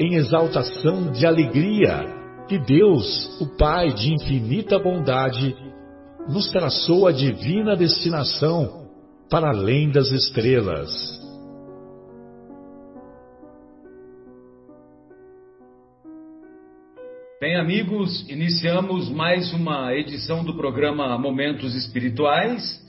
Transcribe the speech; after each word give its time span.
em 0.00 0.14
exaltação 0.14 1.12
de 1.12 1.26
alegria 1.26 2.06
que 2.48 2.58
Deus, 2.58 3.38
o 3.38 3.54
Pai 3.58 3.92
de 3.92 4.14
infinita 4.14 4.78
bondade, 4.78 5.54
nos 6.26 6.50
traçou 6.50 7.06
a 7.06 7.12
divina 7.12 7.76
destinação 7.76 8.88
para 9.28 9.50
além 9.50 9.90
das 9.90 10.10
estrelas. 10.10 10.90
Bem, 17.38 17.56
amigos, 17.56 18.26
iniciamos 18.28 19.10
mais 19.10 19.52
uma 19.52 19.94
edição 19.94 20.42
do 20.42 20.56
programa 20.56 21.18
Momentos 21.18 21.74
Espirituais. 21.74 22.80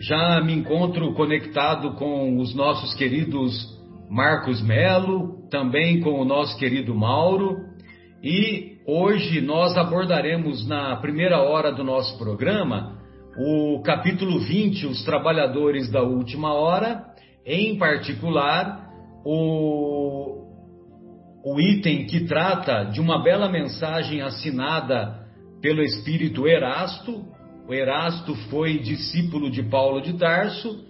Já 0.00 0.40
me 0.44 0.52
encontro 0.54 1.14
conectado 1.14 1.94
com 1.94 2.36
os 2.38 2.52
nossos 2.52 2.94
queridos 2.94 3.80
Marcos 4.12 4.60
Melo, 4.60 5.48
também 5.50 6.00
com 6.00 6.20
o 6.20 6.24
nosso 6.26 6.58
querido 6.58 6.94
Mauro, 6.94 7.56
e 8.22 8.76
hoje 8.86 9.40
nós 9.40 9.74
abordaremos 9.74 10.68
na 10.68 10.94
primeira 10.96 11.40
hora 11.40 11.72
do 11.72 11.82
nosso 11.82 12.18
programa 12.18 12.98
o 13.38 13.80
capítulo 13.82 14.38
20, 14.38 14.84
Os 14.84 15.02
Trabalhadores 15.02 15.90
da 15.90 16.02
Última 16.02 16.52
Hora, 16.52 17.06
em 17.46 17.78
particular 17.78 18.86
o 19.24 20.42
o 21.42 21.58
item 21.58 22.04
que 22.04 22.26
trata 22.26 22.84
de 22.84 23.00
uma 23.00 23.22
bela 23.22 23.48
mensagem 23.48 24.20
assinada 24.20 25.26
pelo 25.62 25.82
espírito 25.82 26.46
Erasto. 26.46 27.24
O 27.66 27.72
Erasto 27.72 28.34
foi 28.50 28.78
discípulo 28.78 29.50
de 29.50 29.62
Paulo 29.62 30.02
de 30.02 30.12
Tarso. 30.18 30.84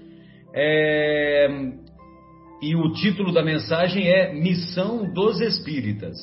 É, 0.52 1.48
e 2.62 2.76
o 2.76 2.92
título 2.92 3.32
da 3.32 3.42
mensagem 3.42 4.06
é 4.06 4.32
Missão 4.32 5.12
dos 5.12 5.40
Espíritas. 5.40 6.16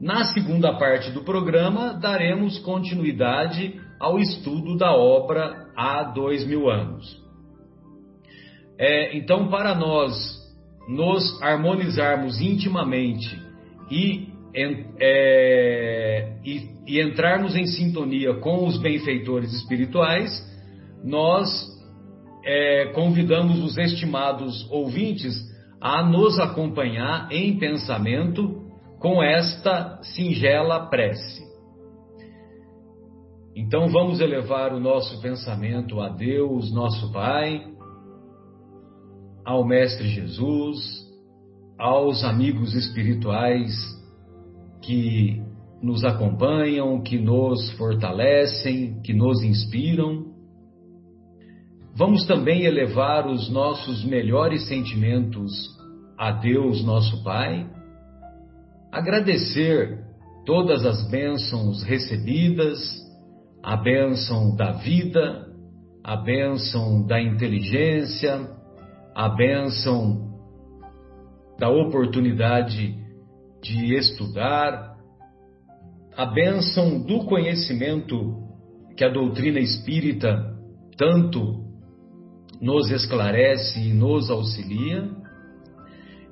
Na 0.00 0.24
segunda 0.24 0.72
parte 0.78 1.10
do 1.10 1.22
programa, 1.22 1.92
daremos 1.92 2.58
continuidade 2.60 3.78
ao 4.00 4.18
estudo 4.18 4.74
da 4.78 4.92
obra 4.92 5.66
há 5.76 6.02
dois 6.02 6.46
mil 6.46 6.70
anos. 6.70 7.22
É, 8.78 9.16
então, 9.16 9.48
para 9.48 9.74
nós 9.74 10.12
nos 10.88 11.40
harmonizarmos 11.42 12.40
intimamente 12.40 13.38
e, 13.90 14.28
é, 14.98 16.38
e, 16.42 16.70
e 16.86 17.00
entrarmos 17.02 17.54
em 17.54 17.66
sintonia 17.66 18.34
com 18.40 18.66
os 18.66 18.78
benfeitores 18.78 19.52
espirituais, 19.52 20.30
nós 21.04 21.73
é, 22.44 22.92
convidamos 22.94 23.58
os 23.60 23.76
estimados 23.78 24.70
ouvintes 24.70 25.34
a 25.80 26.02
nos 26.02 26.38
acompanhar 26.38 27.30
em 27.30 27.58
pensamento 27.58 28.62
com 28.98 29.22
esta 29.22 30.00
singela 30.02 30.86
prece. 30.86 31.42
Então 33.56 33.88
vamos 33.88 34.20
elevar 34.20 34.72
o 34.72 34.80
nosso 34.80 35.20
pensamento 35.20 36.00
a 36.00 36.08
Deus, 36.08 36.72
nosso 36.72 37.12
Pai 37.12 37.74
ao 39.44 39.64
Mestre 39.64 40.08
Jesus, 40.08 41.04
aos 41.78 42.24
amigos 42.24 42.74
espirituais 42.74 43.70
que 44.80 45.42
nos 45.82 46.02
acompanham, 46.02 47.02
que 47.02 47.18
nos 47.18 47.70
fortalecem, 47.72 49.00
que 49.02 49.12
nos 49.12 49.42
inspiram. 49.42 50.33
Vamos 51.96 52.26
também 52.26 52.64
elevar 52.64 53.24
os 53.24 53.48
nossos 53.48 54.04
melhores 54.04 54.66
sentimentos 54.66 55.52
a 56.18 56.32
Deus, 56.32 56.84
nosso 56.84 57.22
Pai, 57.22 57.70
agradecer 58.90 60.04
todas 60.44 60.84
as 60.84 61.08
bênçãos 61.08 61.84
recebidas, 61.84 62.80
a 63.62 63.76
bênção 63.76 64.56
da 64.56 64.72
vida, 64.72 65.46
a 66.02 66.16
bênção 66.16 67.06
da 67.06 67.22
inteligência, 67.22 68.50
a 69.14 69.28
bênção 69.28 70.34
da 71.60 71.68
oportunidade 71.68 72.98
de 73.62 73.94
estudar, 73.94 74.96
a 76.16 76.26
bênção 76.26 77.00
do 77.00 77.24
conhecimento 77.24 78.34
que 78.96 79.04
a 79.04 79.08
doutrina 79.08 79.60
espírita 79.60 80.54
tanto 80.96 81.63
nos 82.60 82.90
esclarece 82.90 83.80
e 83.80 83.92
nos 83.92 84.30
auxilia. 84.30 85.10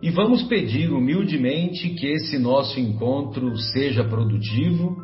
E 0.01 0.11
vamos 0.11 0.43
pedir 0.45 0.91
humildemente 0.93 1.91
que 1.91 2.07
esse 2.07 2.39
nosso 2.39 2.79
encontro 2.79 3.57
seja 3.57 4.05
produtivo, 4.05 4.97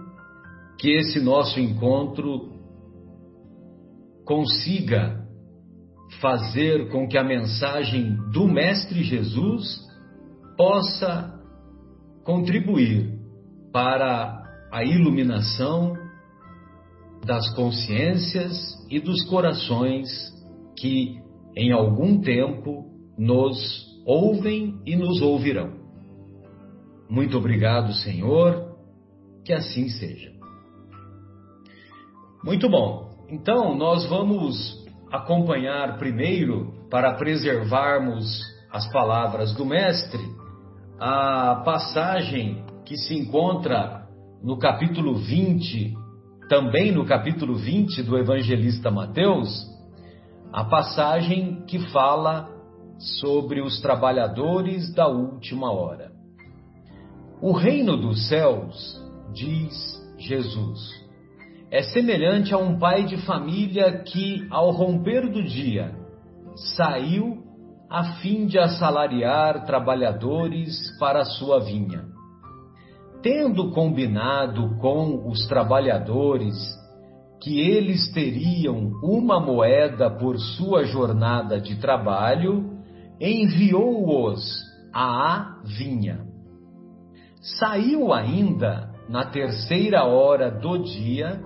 que 0.78 0.90
esse 0.90 1.20
nosso 1.20 1.60
encontro 1.60 2.52
consiga 4.24 5.24
fazer 6.20 6.88
com 6.90 7.06
que 7.06 7.16
a 7.16 7.24
mensagem 7.24 8.16
do 8.32 8.46
Mestre 8.48 9.02
Jesus 9.02 9.86
possa 10.56 11.38
contribuir 12.24 13.18
para 13.72 14.42
a 14.72 14.84
iluminação 14.84 15.94
das 17.24 17.48
consciências 17.54 18.54
e 18.90 19.00
dos 19.00 19.22
corações 19.24 20.08
que 20.81 21.21
em 21.56 21.72
algum 21.72 22.21
tempo 22.21 22.84
nos 23.19 23.59
ouvem 24.06 24.81
e 24.87 24.97
nos 24.97 25.21
ouvirão. 25.21 25.78
Muito 27.11 27.37
obrigado, 27.39 27.93
Senhor, 27.94 28.77
que 29.44 29.53
assim 29.53 29.89
seja. 29.89 30.31
Muito 32.44 32.69
bom. 32.69 33.27
Então, 33.28 33.77
nós 33.77 34.06
vamos 34.09 34.87
acompanhar 35.11 35.99
primeiro, 35.99 36.75
para 36.91 37.15
preservarmos 37.15 38.41
as 38.71 38.91
palavras 38.93 39.55
do 39.55 39.65
Mestre, 39.65 40.22
a 40.98 41.63
passagem 41.65 42.65
que 42.84 42.97
se 42.97 43.15
encontra 43.15 44.07
no 44.42 44.59
capítulo 44.59 45.15
20, 45.16 45.95
também 46.48 46.92
no 46.92 47.04
capítulo 47.04 47.57
20 47.57 48.03
do 48.03 48.16
evangelista 48.16 48.91
Mateus, 48.91 49.66
a 50.53 50.65
passagem 50.65 51.65
que 51.66 51.78
fala 51.91 52.48
sobre 53.21 53.60
os 53.60 53.80
trabalhadores 53.80 54.92
da 54.95 55.06
última 55.06 55.71
hora. 55.72 56.10
O 57.41 57.53
reino 57.53 57.97
dos 57.97 58.28
céus, 58.28 59.00
diz 59.33 59.72
Jesus, 60.18 60.80
é 61.71 61.83
semelhante 61.83 62.53
a 62.53 62.59
um 62.59 62.78
pai 62.78 63.04
de 63.04 63.18
família 63.18 64.03
que, 64.03 64.47
ao 64.50 64.71
romper 64.71 65.30
do 65.30 65.42
dia, 65.42 65.95
saiu 66.77 67.45
a 67.91 68.15
fim 68.15 68.47
de 68.47 68.59
assalariar 68.59 69.65
trabalhadores 69.65 70.77
para 70.98 71.24
sua 71.24 71.60
vinha. 71.60 72.06
Tendo 73.22 73.71
combinado 73.71 74.77
com 74.78 75.28
os 75.28 75.47
trabalhadores 75.47 76.54
que 77.40 77.60
eles 77.60 78.12
teriam 78.12 78.92
uma 79.02 79.38
moeda 79.40 80.10
por 80.10 80.38
sua 80.38 80.84
jornada 80.84 81.60
de 81.60 81.76
trabalho, 81.76 82.78
enviou-os 83.20 84.42
à 84.92 85.60
vinha. 85.64 86.26
Saiu 87.40 88.12
ainda 88.12 88.92
na 89.08 89.24
terceira 89.24 90.04
hora 90.04 90.50
do 90.50 90.78
dia, 90.78 91.40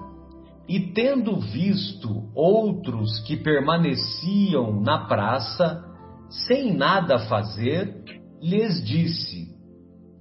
e 0.69 0.81
tendo 0.93 1.39
visto 1.39 2.31
outros 2.35 3.19
que 3.27 3.37
permaneciam 3.37 4.81
na 4.81 5.07
praça, 5.07 5.85
sem 6.47 6.75
nada 6.75 7.19
fazer, 7.19 8.03
lhes 8.41 8.83
disse: 8.85 9.49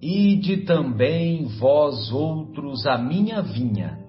Ide 0.01 0.65
também 0.65 1.45
vós 1.59 2.11
outros 2.11 2.85
à 2.85 2.97
minha 2.97 3.41
vinha, 3.41 3.99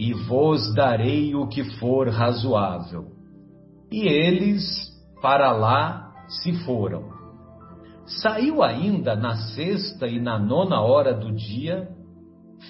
e 0.00 0.14
vos 0.14 0.72
darei 0.72 1.34
o 1.34 1.46
que 1.46 1.62
for 1.78 2.08
razoável. 2.08 3.08
E 3.92 4.08
eles 4.08 4.64
para 5.20 5.52
lá 5.52 6.14
se 6.26 6.54
foram. 6.64 7.10
Saiu 8.06 8.62
ainda 8.62 9.14
na 9.14 9.36
sexta 9.36 10.06
e 10.06 10.18
na 10.18 10.38
nona 10.38 10.80
hora 10.80 11.12
do 11.12 11.30
dia, 11.30 11.86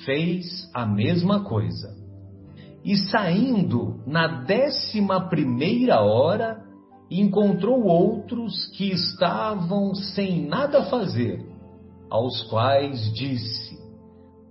fez 0.04 0.68
a 0.74 0.84
mesma 0.84 1.44
coisa. 1.44 1.94
E 2.84 2.96
saindo 2.96 4.02
na 4.04 4.42
décima 4.42 5.28
primeira 5.28 6.00
hora, 6.00 6.60
encontrou 7.08 7.84
outros 7.84 8.66
que 8.76 8.90
estavam 8.90 9.94
sem 9.94 10.48
nada 10.48 10.82
fazer, 10.86 11.46
aos 12.10 12.42
quais 12.50 13.14
disse: 13.14 13.69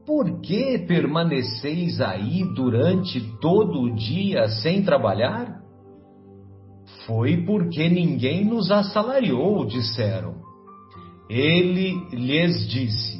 Por 0.09 0.41
que 0.41 0.79
permaneceis 0.87 2.01
aí 2.01 2.43
durante 2.55 3.21
todo 3.39 3.81
o 3.81 3.93
dia 3.93 4.47
sem 4.47 4.81
trabalhar? 4.81 5.61
Foi 7.05 7.45
porque 7.45 7.87
ninguém 7.87 8.43
nos 8.43 8.71
assalariou, 8.71 9.63
disseram. 9.67 10.37
Ele 11.29 11.93
lhes 12.11 12.67
disse: 12.67 13.19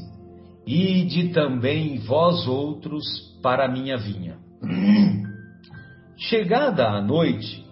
Ide 0.66 1.30
também 1.30 2.00
vós 2.00 2.48
outros 2.48 3.06
para 3.44 3.66
a 3.66 3.72
minha 3.72 3.96
vinha. 3.96 4.40
Chegada 6.18 6.88
a 6.88 7.00
noite, 7.00 7.64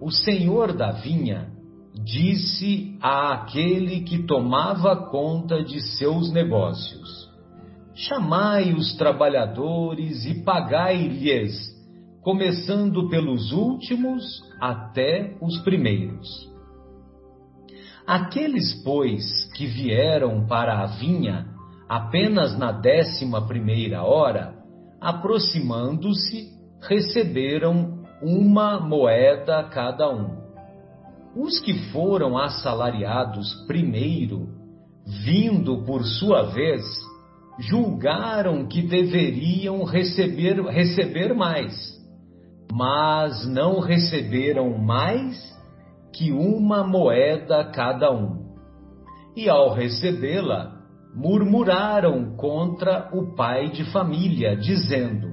o 0.00 0.12
senhor 0.12 0.74
da 0.74 0.92
vinha 0.92 1.50
disse 2.04 2.96
àquele 3.02 4.02
que 4.02 4.22
tomava 4.22 4.94
conta 5.10 5.60
de 5.60 5.80
seus 5.98 6.32
negócios: 6.32 7.29
Chamai 8.08 8.72
os 8.72 8.96
trabalhadores 8.96 10.24
e 10.24 10.42
pagai-lhes, 10.42 11.52
começando 12.22 13.10
pelos 13.10 13.52
últimos 13.52 14.24
até 14.58 15.36
os 15.42 15.58
primeiros. 15.58 16.26
Aqueles, 18.06 18.82
pois, 18.82 19.22
que 19.54 19.66
vieram 19.66 20.46
para 20.46 20.80
a 20.80 20.86
vinha 20.86 21.46
apenas 21.86 22.58
na 22.58 22.72
décima 22.72 23.46
primeira 23.46 24.02
hora, 24.02 24.54
aproximando-se, 24.98 26.48
receberam 26.80 28.02
uma 28.22 28.80
moeda 28.80 29.62
cada 29.64 30.08
um. 30.10 30.40
Os 31.36 31.60
que 31.60 31.74
foram 31.90 32.38
assalariados 32.38 33.52
primeiro, 33.66 34.48
vindo 35.22 35.84
por 35.84 36.02
sua 36.02 36.44
vez, 36.44 36.82
julgaram 37.60 38.66
que 38.66 38.82
deveriam 38.82 39.84
receber, 39.84 40.60
receber 40.62 41.34
mais, 41.34 41.72
mas 42.72 43.46
não 43.46 43.80
receberam 43.80 44.78
mais 44.78 45.36
que 46.12 46.32
uma 46.32 46.82
moeda 46.82 47.64
cada 47.64 48.10
um. 48.10 48.50
E 49.36 49.48
ao 49.48 49.74
recebê-la, 49.74 50.80
murmuraram 51.14 52.36
contra 52.36 53.10
o 53.12 53.34
pai 53.34 53.68
de 53.70 53.84
família, 53.92 54.56
dizendo: 54.56 55.28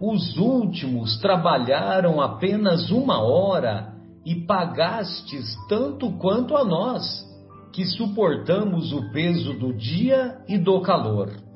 Os 0.00 0.36
últimos 0.36 1.18
trabalharam 1.20 2.20
apenas 2.20 2.90
uma 2.90 3.20
hora 3.20 3.94
e 4.24 4.34
pagastes 4.46 5.56
tanto 5.68 6.12
quanto 6.18 6.56
a 6.56 6.64
nós, 6.64 7.26
que 7.72 7.84
suportamos 7.84 8.92
o 8.92 9.10
peso 9.12 9.54
do 9.54 9.72
dia 9.72 10.38
e 10.48 10.58
do 10.58 10.80
calor. 10.82 11.47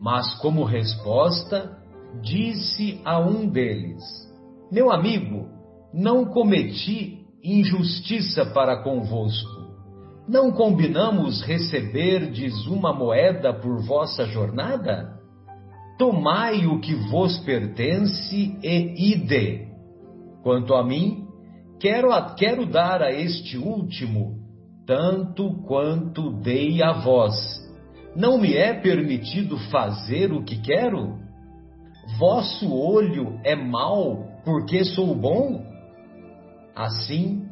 Mas, 0.00 0.34
como 0.40 0.64
resposta, 0.64 1.78
disse 2.22 3.00
a 3.04 3.18
um 3.18 3.48
deles: 3.48 4.02
Meu 4.70 4.90
amigo, 4.92 5.48
não 5.92 6.24
cometi 6.24 7.26
injustiça 7.42 8.46
para 8.46 8.82
convosco 8.82 9.66
não 10.28 10.50
combinamos 10.50 11.40
receberdes 11.42 12.66
uma 12.66 12.92
moeda 12.92 13.52
por 13.54 13.80
vossa 13.82 14.26
jornada? 14.26 15.14
Tomai 15.98 16.66
o 16.66 16.80
que 16.80 16.94
vos 16.94 17.38
pertence 17.38 18.58
e 18.62 19.12
ide. 19.12 19.68
Quanto 20.42 20.74
a 20.74 20.84
mim, 20.84 21.26
quero, 21.78 22.08
quero 22.34 22.66
dar 22.66 23.02
a 23.02 23.12
este 23.12 23.56
último 23.56 24.44
tanto 24.84 25.62
quanto 25.62 26.40
dei 26.40 26.82
a 26.82 26.92
vós. 26.92 27.34
Não 28.16 28.38
me 28.38 28.54
é 28.54 28.72
permitido 28.72 29.58
fazer 29.70 30.32
o 30.32 30.42
que 30.42 30.56
quero? 30.62 31.18
Vosso 32.18 32.72
olho 32.72 33.38
é 33.44 33.54
mau 33.54 34.24
porque 34.42 34.84
sou 34.84 35.14
bom? 35.14 35.62
Assim, 36.74 37.46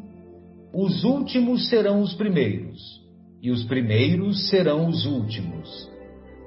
os 0.72 1.04
últimos 1.04 1.68
serão 1.68 2.00
os 2.00 2.14
primeiros, 2.14 2.80
e 3.42 3.50
os 3.50 3.64
primeiros 3.64 4.48
serão 4.48 4.86
os 4.86 5.04
últimos, 5.04 5.68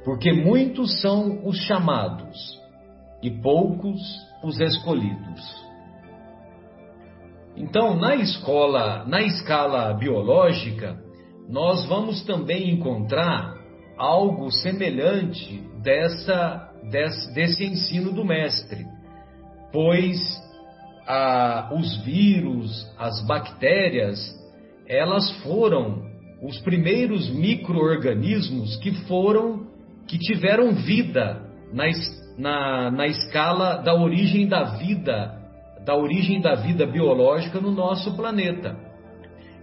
porque 0.03 0.31
muitos 0.31 0.99
são 1.01 1.45
os 1.45 1.57
chamados, 1.65 2.37
e 3.21 3.29
poucos 3.29 3.99
os 4.43 4.59
escolhidos. 4.59 5.67
Então, 7.55 7.95
na 7.95 8.15
escola, 8.15 9.05
na 9.05 9.21
escala 9.21 9.93
biológica, 9.93 10.97
nós 11.49 11.85
vamos 11.85 12.23
também 12.23 12.71
encontrar 12.71 13.56
algo 13.97 14.51
semelhante 14.51 15.61
dessa, 15.81 16.71
desse, 16.89 17.33
desse 17.33 17.65
ensino 17.65 18.11
do 18.11 18.23
mestre, 18.23 18.85
pois 19.71 20.19
a, 21.07 21.71
os 21.73 21.97
vírus, 22.03 22.87
as 22.97 23.25
bactérias, 23.25 24.19
elas 24.87 25.31
foram 25.41 26.05
os 26.41 26.59
primeiros 26.59 27.29
microorganismos 27.29 28.77
que 28.77 28.91
foram, 29.07 29.67
que 30.07 30.19
tiveram 30.19 30.75
vida 30.75 31.41
na, 31.73 31.85
na, 32.37 32.91
na 32.91 33.07
escala 33.07 33.77
da 33.77 33.93
origem 33.95 34.47
da 34.47 34.75
vida, 34.77 35.35
da 35.83 35.95
origem 35.95 36.41
da 36.41 36.55
vida 36.55 36.85
biológica 36.85 37.59
no 37.59 37.71
nosso 37.71 38.15
planeta. 38.15 38.77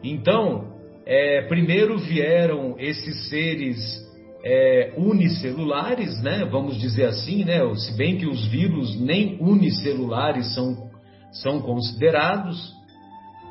Então, 0.02 0.74
é, 1.06 1.42
primeiro 1.42 1.98
vieram 1.98 2.74
esses 2.78 3.28
seres 3.28 4.03
é, 4.44 4.92
unicelulares, 4.96 6.22
né? 6.22 6.44
Vamos 6.44 6.78
dizer 6.78 7.06
assim, 7.06 7.44
né? 7.44 7.60
Se 7.76 7.96
bem 7.96 8.18
que 8.18 8.26
os 8.26 8.46
vírus 8.46 9.00
nem 9.00 9.38
unicelulares 9.40 10.54
são 10.54 10.92
são 11.32 11.60
considerados 11.60 12.72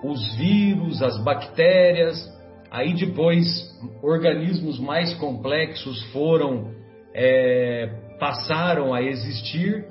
os 0.04 0.36
vírus, 0.36 1.02
as 1.02 1.22
bactérias, 1.22 2.18
aí 2.72 2.94
depois 2.94 3.46
organismos 4.02 4.80
mais 4.80 5.14
complexos 5.16 6.02
foram 6.12 6.72
é, 7.14 7.90
passaram 8.20 8.94
a 8.94 9.02
existir, 9.02 9.86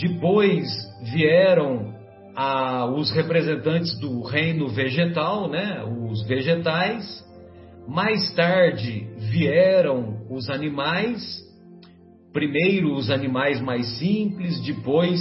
depois 0.00 0.68
vieram 1.02 1.94
a, 2.36 2.86
os 2.86 3.10
representantes 3.12 3.98
do 3.98 4.22
reino 4.22 4.68
vegetal, 4.68 5.48
né, 5.48 5.82
os 5.84 6.24
vegetais, 6.26 7.24
mais 7.88 8.34
tarde 8.34 9.08
vieram 9.30 10.26
os 10.30 10.50
animais, 10.50 11.22
primeiro 12.32 12.94
os 12.94 13.10
animais 13.10 13.60
mais 13.60 13.98
simples, 13.98 14.60
depois 14.60 15.20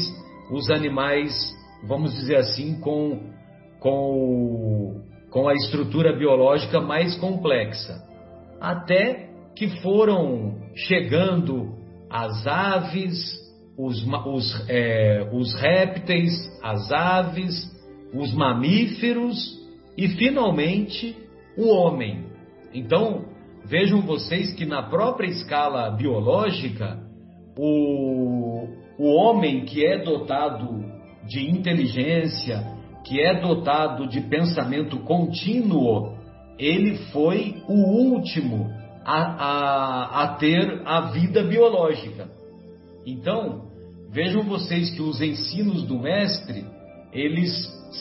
os 0.51 0.69
animais 0.69 1.55
vamos 1.87 2.13
dizer 2.15 2.37
assim, 2.37 2.79
com, 2.79 3.31
com, 3.79 5.01
com 5.29 5.47
a 5.47 5.53
estrutura 5.53 6.17
biológica 6.17 6.81
mais 6.81 7.15
complexa. 7.17 8.03
Até 8.59 9.29
que 9.55 9.81
foram 9.81 10.59
chegando 10.75 11.75
as 12.09 12.45
aves, 12.47 13.39
os, 13.77 14.05
os, 14.25 14.69
é, 14.69 15.29
os 15.31 15.53
répteis, 15.55 16.31
as 16.63 16.91
aves, 16.91 17.71
os 18.13 18.33
mamíferos 18.33 19.59
e, 19.97 20.07
finalmente, 20.09 21.15
o 21.57 21.69
homem. 21.69 22.24
Então, 22.75 23.23
vejam 23.63 24.01
vocês 24.01 24.53
que 24.53 24.65
na 24.65 24.83
própria 24.83 25.29
escala 25.29 25.89
biológica, 25.91 26.99
o, 27.57 28.67
o 28.99 29.15
homem 29.15 29.63
que 29.63 29.85
é 29.85 30.03
dotado 30.03 30.83
de 31.25 31.49
inteligência, 31.49 32.67
que 33.05 33.21
é 33.21 33.39
dotado 33.39 34.07
de 34.07 34.19
pensamento 34.19 34.99
contínuo, 34.99 36.17
ele 36.59 36.97
foi 37.13 37.63
o 37.69 38.11
último 38.13 38.69
a, 39.05 39.21
a, 39.21 40.23
a 40.23 40.27
ter 40.35 40.81
a 40.83 41.11
vida 41.11 41.43
biológica. 41.43 42.27
Então, 43.05 43.69
vejam 44.09 44.43
vocês 44.43 44.89
que 44.89 45.01
os 45.01 45.21
ensinos 45.21 45.83
do 45.83 45.97
mestre, 45.97 46.65
eles 47.13 47.53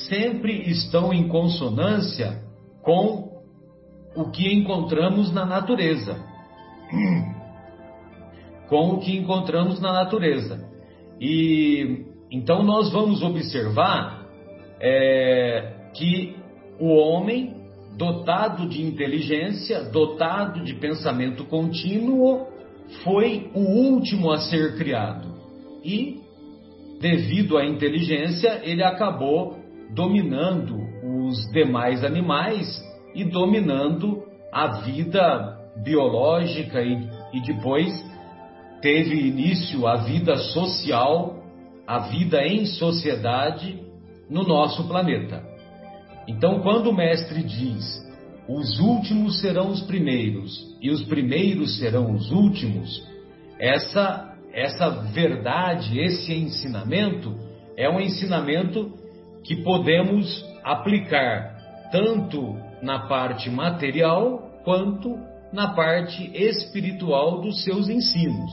sempre 0.08 0.68
estão 0.68 1.12
em 1.12 1.28
consonância 1.28 2.42
com 2.82 3.33
o 4.16 4.30
que 4.30 4.52
encontramos 4.52 5.32
na 5.32 5.44
natureza. 5.44 6.16
Com 8.68 8.94
o 8.94 9.00
que 9.00 9.16
encontramos 9.16 9.80
na 9.80 9.92
natureza. 9.92 10.68
E 11.20 12.06
então 12.30 12.62
nós 12.62 12.90
vamos 12.90 13.22
observar 13.22 14.26
é, 14.80 15.90
que 15.94 16.34
o 16.80 16.88
homem, 16.94 17.54
dotado 17.96 18.68
de 18.68 18.82
inteligência, 18.82 19.84
dotado 19.84 20.64
de 20.64 20.74
pensamento 20.74 21.44
contínuo, 21.44 22.48
foi 23.02 23.50
o 23.54 23.60
último 23.60 24.32
a 24.32 24.38
ser 24.38 24.76
criado. 24.76 25.34
E, 25.84 26.20
devido 27.00 27.56
à 27.56 27.64
inteligência, 27.64 28.60
ele 28.64 28.82
acabou 28.82 29.58
dominando 29.94 30.76
os 31.04 31.50
demais 31.52 32.02
animais 32.02 32.66
e 33.14 33.24
dominando 33.24 34.24
a 34.52 34.80
vida 34.82 35.58
biológica 35.82 36.82
e, 36.82 37.08
e 37.32 37.40
depois 37.42 37.92
teve 38.80 39.28
início 39.28 39.86
a 39.86 39.96
vida 39.96 40.36
social, 40.36 41.42
a 41.86 42.00
vida 42.08 42.46
em 42.46 42.66
sociedade 42.66 43.80
no 44.28 44.42
nosso 44.42 44.86
planeta. 44.86 45.42
Então, 46.26 46.60
quando 46.60 46.90
o 46.90 46.94
mestre 46.94 47.42
diz 47.42 48.02
os 48.48 48.78
últimos 48.78 49.40
serão 49.40 49.70
os 49.70 49.82
primeiros 49.82 50.76
e 50.82 50.90
os 50.90 51.02
primeiros 51.04 51.78
serão 51.78 52.12
os 52.12 52.30
últimos, 52.30 53.02
essa 53.58 54.34
essa 54.54 54.88
verdade, 54.88 55.98
esse 55.98 56.32
ensinamento 56.32 57.36
é 57.76 57.90
um 57.90 58.00
ensinamento 58.00 58.92
que 59.42 59.56
podemos 59.56 60.44
aplicar 60.62 61.56
tanto 61.90 62.56
na 62.84 63.08
parte 63.08 63.50
material 63.50 64.50
quanto 64.62 65.18
na 65.52 65.74
parte 65.74 66.30
espiritual 66.34 67.40
dos 67.40 67.64
seus 67.64 67.88
ensinos. 67.88 68.50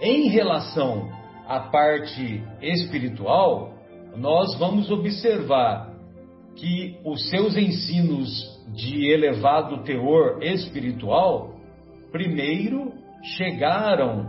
Em 0.00 0.28
relação 0.28 1.08
à 1.46 1.60
parte 1.60 2.42
espiritual, 2.60 3.74
nós 4.16 4.58
vamos 4.58 4.90
observar 4.90 5.90
que 6.56 6.98
os 7.04 7.28
seus 7.28 7.56
ensinos 7.56 8.28
de 8.74 9.10
elevado 9.10 9.82
teor 9.84 10.42
espiritual, 10.42 11.54
primeiro 12.10 12.92
chegaram 13.36 14.26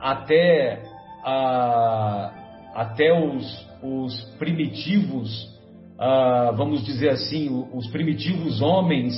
até, 0.00 0.82
a, 1.24 2.32
até 2.74 3.12
os, 3.12 3.68
os 3.82 4.24
primitivos, 4.38 5.55
a, 5.98 6.52
vamos 6.56 6.84
dizer 6.84 7.10
assim, 7.10 7.48
os 7.72 7.86
primitivos 7.88 8.60
homens 8.60 9.14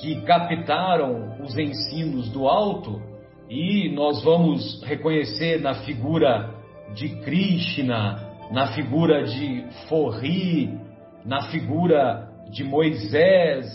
que 0.00 0.20
captaram 0.22 1.36
os 1.42 1.56
ensinos 1.56 2.28
do 2.30 2.48
alto, 2.48 3.00
e 3.48 3.90
nós 3.90 4.22
vamos 4.22 4.82
reconhecer 4.84 5.60
na 5.60 5.74
figura 5.74 6.50
de 6.94 7.08
Krishna, 7.20 8.34
na 8.50 8.68
figura 8.68 9.24
de 9.24 9.64
Forri, 9.88 10.78
na 11.24 11.42
figura 11.50 12.28
de 12.50 12.64
Moisés, 12.64 13.66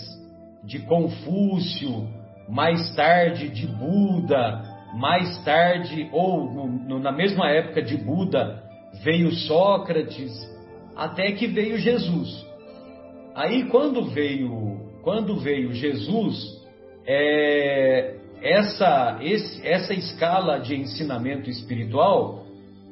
de 0.63 0.79
Confúcio, 0.79 2.07
mais 2.48 2.95
tarde 2.95 3.50
de 3.50 3.67
Buda, 3.67 4.63
mais 4.95 5.38
tarde, 5.43 6.09
ou 6.12 6.51
no, 6.51 7.00
na 7.00 7.12
mesma 7.12 7.50
época 7.50 7.81
de 7.81 7.95
Buda, 7.98 8.63
veio 9.03 9.31
Sócrates, 9.31 10.31
até 10.99 11.31
que 11.31 11.47
veio 11.47 11.77
Jesus. 11.77 12.45
Aí 13.33 13.65
quando 13.69 14.03
veio, 14.05 14.81
quando 15.01 15.39
veio 15.39 15.73
Jesus, 15.73 16.59
é, 17.07 18.17
essa, 18.41 19.19
esse, 19.21 19.65
essa 19.65 19.93
escala 19.93 20.59
de 20.59 20.75
ensinamento 20.75 21.49
espiritual 21.49 22.45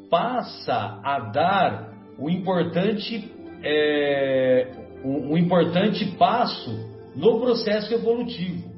passa 0.09 1.01
a 1.03 1.19
dar 1.19 1.93
o 2.17 2.29
importante 2.29 3.29
é, 3.61 4.71
um, 5.03 5.33
um 5.33 5.37
importante 5.37 6.05
passo 6.17 6.71
no 7.13 7.41
processo 7.41 7.93
evolutivo. 7.93 8.71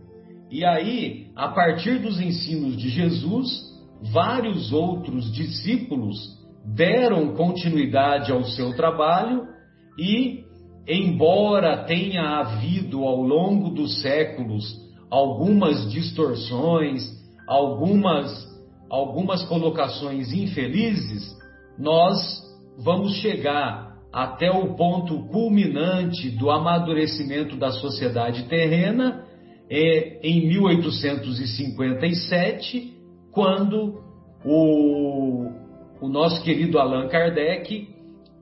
E 0.50 0.66
aí, 0.66 1.28
a 1.36 1.50
partir 1.50 2.00
dos 2.00 2.20
ensinos 2.20 2.76
de 2.76 2.90
Jesus, 2.90 3.48
vários 4.12 4.74
outros 4.74 5.32
discípulos 5.32 6.39
deram 6.76 7.36
continuidade 7.36 8.32
ao 8.32 8.44
seu 8.44 8.76
trabalho 8.76 9.48
e, 9.98 10.44
embora 10.88 11.84
tenha 11.86 12.40
havido 12.40 13.04
ao 13.04 13.22
longo 13.22 13.70
dos 13.70 14.02
séculos 14.02 14.64
algumas 15.10 15.92
distorções, 15.92 17.02
algumas, 17.48 18.48
algumas 18.90 19.44
colocações 19.46 20.32
infelizes, 20.32 21.36
nós 21.78 22.18
vamos 22.78 23.16
chegar 23.16 23.90
até 24.12 24.52
o 24.52 24.76
ponto 24.76 25.28
culminante 25.28 26.30
do 26.32 26.50
amadurecimento 26.50 27.56
da 27.56 27.72
sociedade 27.72 28.44
terrena 28.44 29.24
é 29.70 30.20
em 30.28 30.48
1857, 30.48 32.94
quando 33.32 34.02
o, 34.44 35.52
o 36.02 36.08
nosso 36.08 36.44
querido 36.44 36.80
Allan 36.80 37.08
Kardec 37.08 37.88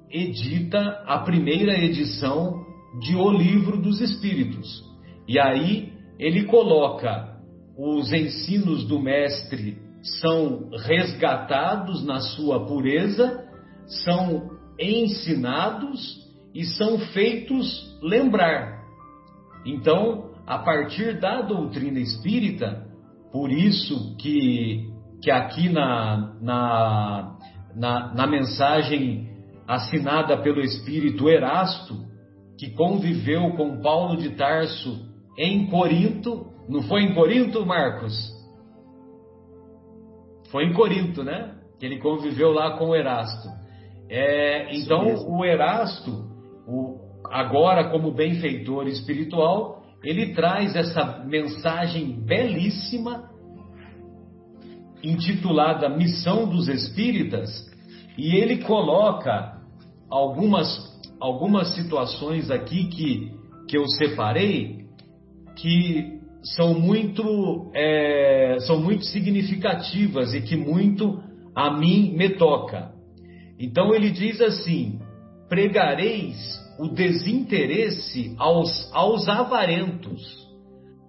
edita 0.10 1.04
a 1.06 1.20
primeira 1.20 1.78
edição 1.78 2.66
de 3.02 3.16
O 3.16 3.30
Livro 3.32 3.82
dos 3.82 4.00
Espíritos. 4.00 4.84
E 5.28 5.40
aí 5.40 5.92
ele 6.20 6.46
coloca 6.46 7.38
os 7.78 8.12
ensinos 8.12 8.88
do 8.88 9.00
mestre 9.00 9.88
são 10.22 10.70
resgatados 10.72 12.06
na 12.06 12.20
sua 12.20 12.66
pureza, 12.66 13.46
são 14.04 14.52
ensinados 14.80 16.26
e 16.54 16.64
são 16.66 17.00
feitos 17.00 17.98
lembrar. 18.02 18.84
Então, 19.66 20.32
a 20.46 20.60
partir 20.60 21.20
da 21.20 21.42
doutrina 21.42 22.00
espírita, 22.00 22.86
por 23.32 23.52
isso 23.52 24.16
que, 24.18 24.90
que 25.22 25.32
aqui 25.32 25.70
na, 25.70 26.36
na, 26.42 27.38
na, 27.76 28.14
na 28.14 28.28
mensagem 28.28 29.28
assinada 29.68 30.38
pelo 30.38 30.62
Espírito 30.62 31.28
Erasto, 31.30 31.96
que 32.58 32.72
conviveu 32.72 33.52
com 33.52 33.82
Paulo 33.82 34.18
de 34.18 34.32
Tarso 34.32 35.08
em 35.38 35.68
Corinto, 35.68 36.48
não 36.68 36.82
foi 36.84 37.04
em 37.04 37.14
Corinto, 37.14 37.66
Marcos? 37.66 38.16
Foi 40.52 40.66
em 40.66 40.74
Corinto, 40.74 41.24
né? 41.24 41.56
Que 41.80 41.86
ele 41.86 42.00
conviveu 42.00 42.52
lá 42.52 42.78
com 42.78 42.90
o 42.90 42.96
Erasto. 42.96 43.48
É, 44.10 44.76
então, 44.76 45.04
o 45.28 45.44
Erasto, 45.46 46.12
o, 46.68 46.98
agora 47.30 47.90
como 47.90 48.14
benfeitor 48.14 48.88
espiritual, 48.88 49.84
ele 50.04 50.34
traz 50.34 50.76
essa 50.76 51.24
mensagem 51.26 52.24
belíssima, 52.26 53.30
intitulada 55.04 55.90
Missão 55.90 56.48
dos 56.48 56.68
Espíritas, 56.68 57.50
e 58.18 58.36
ele 58.36 58.58
coloca 58.64 59.62
algumas, 60.10 60.68
algumas 61.20 61.76
situações 61.76 62.50
aqui 62.50 62.88
que, 62.88 63.32
que 63.68 63.78
eu 63.78 63.88
separei, 63.88 64.88
que 65.56 66.20
são 66.56 66.80
muito, 66.80 67.72
é, 67.74 68.58
são 68.62 68.80
muito 68.80 69.06
significativas 69.06 70.34
e 70.34 70.42
que 70.42 70.56
muito 70.56 71.22
a 71.56 71.72
mim 71.72 72.14
me 72.16 72.30
toca. 72.30 72.92
Então 73.60 73.94
ele 73.94 74.12
diz 74.12 74.42
assim: 74.42 75.00
pregareis 75.50 76.38
o 76.80 76.88
desinteresse 76.88 78.36
aos, 78.38 78.90
aos 78.94 79.28
avarentos. 79.28 80.48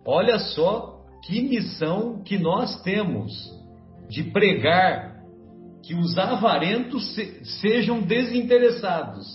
Olha 0.07 0.39
só 0.39 1.05
que 1.27 1.43
missão 1.43 2.23
que 2.23 2.39
nós 2.39 2.81
temos 2.83 3.58
de 4.09 4.25
pregar 4.25 5.19
que 5.83 5.95
os 5.95 6.19
avarentos 6.19 7.15
se, 7.15 7.45
sejam 7.61 8.03
desinteressados. 8.03 9.27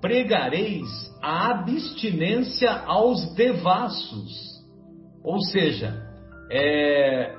Pregareis 0.00 0.88
a 1.20 1.50
abstinência 1.50 2.70
aos 2.86 3.34
devassos, 3.34 4.32
ou 5.24 5.40
seja, 5.40 6.00
é, 6.50 7.34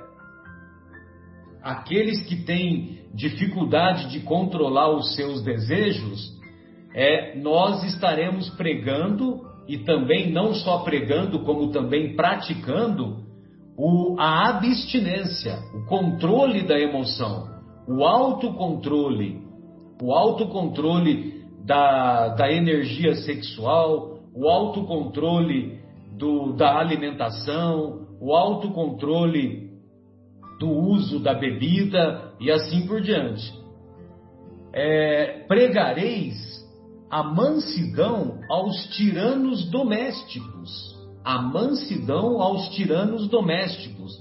aqueles 1.63 2.22
que 2.28 2.44
têm 2.44 3.00
dificuldade 3.13 4.12
de 4.12 4.20
controlar 4.20 4.89
os 4.89 5.16
seus 5.16 5.42
desejos, 5.42 6.38
é, 6.94 7.39
nós 7.39 7.84
estaremos 7.84 8.50
pregando 8.51 9.48
e 9.68 9.78
também 9.80 10.32
não 10.32 10.54
só 10.54 10.80
pregando, 10.80 11.39
como 11.44 11.72
também 11.72 12.16
praticando 12.16 13.28
o, 13.81 14.19
a 14.19 14.50
abstinência, 14.50 15.57
o 15.74 15.86
controle 15.86 16.63
da 16.63 16.77
emoção, 16.77 17.48
o 17.88 18.03
autocontrole, 18.05 19.41
o 20.01 20.13
autocontrole 20.13 21.45
da, 21.63 22.27
da 22.36 22.51
energia 22.51 23.15
sexual, 23.15 24.19
o 24.36 24.50
autocontrole 24.50 25.79
do, 26.17 26.51
da 26.57 26.77
alimentação, 26.77 28.05
o 28.19 28.36
autocontrole 28.36 29.69
do 30.59 30.69
uso 30.69 31.19
da 31.19 31.33
bebida 31.33 32.33
e 32.38 32.51
assim 32.51 32.86
por 32.86 33.00
diante. 33.00 33.50
É, 34.74 35.45
pregareis 35.48 36.36
a 37.09 37.24
mansidão 37.24 38.41
aos 38.50 38.75
tiranos 38.89 39.71
domésticos. 39.71 40.99
A 41.29 41.43
mansidão 41.43 42.41
aos 42.41 42.69
tiranos 42.69 43.29
domésticos. 43.29 44.13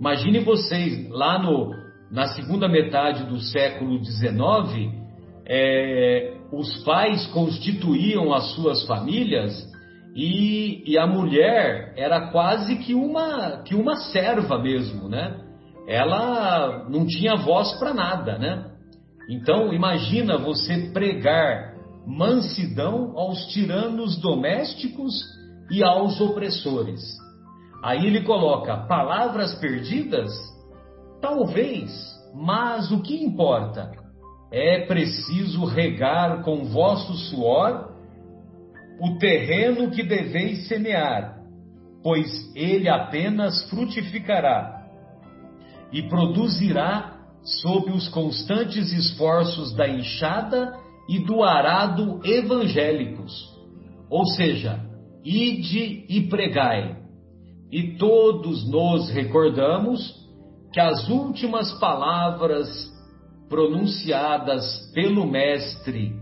Imagine 0.00 0.40
vocês, 0.40 1.08
lá 1.08 1.40
no, 1.40 1.70
na 2.10 2.26
segunda 2.34 2.68
metade 2.68 3.22
do 3.26 3.38
século 3.38 4.04
XIX, 4.04 4.92
é, 5.46 6.34
os 6.52 6.82
pais 6.82 7.28
constituíam 7.28 8.34
as 8.34 8.54
suas 8.56 8.84
famílias 8.88 9.54
e, 10.16 10.82
e, 10.84 10.98
a 10.98 11.06
mulher 11.06 11.94
era 11.96 12.32
quase 12.32 12.74
que 12.78 12.92
uma, 12.92 13.62
que 13.62 13.76
uma 13.76 13.94
serva 13.94 14.58
mesmo, 14.58 15.08
né? 15.08 15.38
Ela 15.86 16.88
não 16.90 17.06
tinha 17.06 17.36
voz 17.36 17.78
para 17.78 17.94
nada, 17.94 18.36
né? 18.36 18.68
Então, 19.30 19.72
imagina 19.72 20.36
você 20.36 20.90
pregar 20.92 21.76
mansidão 22.04 23.16
aos 23.16 23.46
tiranos 23.46 24.20
domésticos 24.20 25.37
e 25.70 25.82
aos 25.82 26.20
opressores. 26.20 27.00
Aí 27.82 28.06
ele 28.06 28.22
coloca 28.22 28.76
palavras 28.86 29.54
perdidas? 29.56 30.30
Talvez, 31.20 31.90
mas 32.34 32.90
o 32.90 33.02
que 33.02 33.22
importa? 33.22 33.90
É 34.50 34.86
preciso 34.86 35.64
regar 35.64 36.42
com 36.42 36.64
vosso 36.64 37.12
suor 37.14 37.92
o 39.00 39.18
terreno 39.18 39.90
que 39.90 40.02
deveis 40.02 40.66
semear, 40.66 41.38
pois 42.02 42.50
ele 42.56 42.88
apenas 42.88 43.68
frutificará 43.68 44.86
e 45.92 46.02
produzirá 46.08 47.18
sob 47.42 47.92
os 47.92 48.08
constantes 48.08 48.92
esforços 48.92 49.74
da 49.74 49.88
enxada 49.88 50.76
e 51.08 51.18
do 51.20 51.42
arado 51.42 52.20
evangélicos. 52.24 53.32
Ou 54.10 54.26
seja, 54.26 54.87
ide 55.24 56.06
e 56.08 56.28
pregai. 56.28 56.96
E 57.70 57.96
todos 57.96 58.68
nos 58.70 59.10
recordamos 59.10 60.00
que 60.72 60.80
as 60.80 61.08
últimas 61.08 61.72
palavras 61.78 62.68
pronunciadas 63.48 64.90
pelo 64.94 65.26
Mestre, 65.26 66.14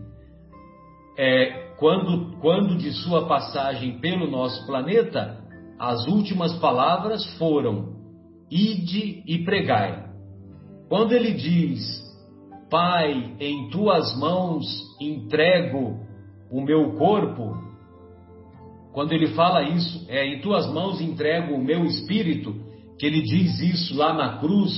é, 1.19 1.75
quando, 1.79 2.37
quando 2.41 2.77
de 2.77 2.93
sua 2.93 3.27
passagem 3.27 3.99
pelo 3.99 4.31
nosso 4.31 4.65
planeta, 4.67 5.39
as 5.79 6.07
últimas 6.07 6.53
palavras 6.59 7.25
foram: 7.37 7.95
ide 8.51 9.23
e 9.27 9.45
pregai. 9.45 10.07
Quando 10.89 11.13
ele 11.13 11.33
diz, 11.33 12.07
Pai, 12.71 13.37
em 13.39 13.71
tuas 13.71 14.19
mãos 14.19 14.65
entrego 15.01 16.01
o 16.51 16.61
meu 16.61 16.95
corpo, 16.95 17.66
quando 18.97 19.13
ele 19.13 19.27
fala 19.35 19.63
isso, 19.63 20.07
é 20.09 20.27
em 20.27 20.41
tuas 20.41 20.73
mãos 20.73 21.03
entrego 21.03 21.53
o 21.53 21.63
meu 21.63 21.85
espírito, 21.85 22.55
que 22.99 23.05
ele 23.05 23.21
diz 23.21 23.61
isso 23.61 23.95
lá 23.95 24.15
na 24.15 24.39
cruz, 24.39 24.73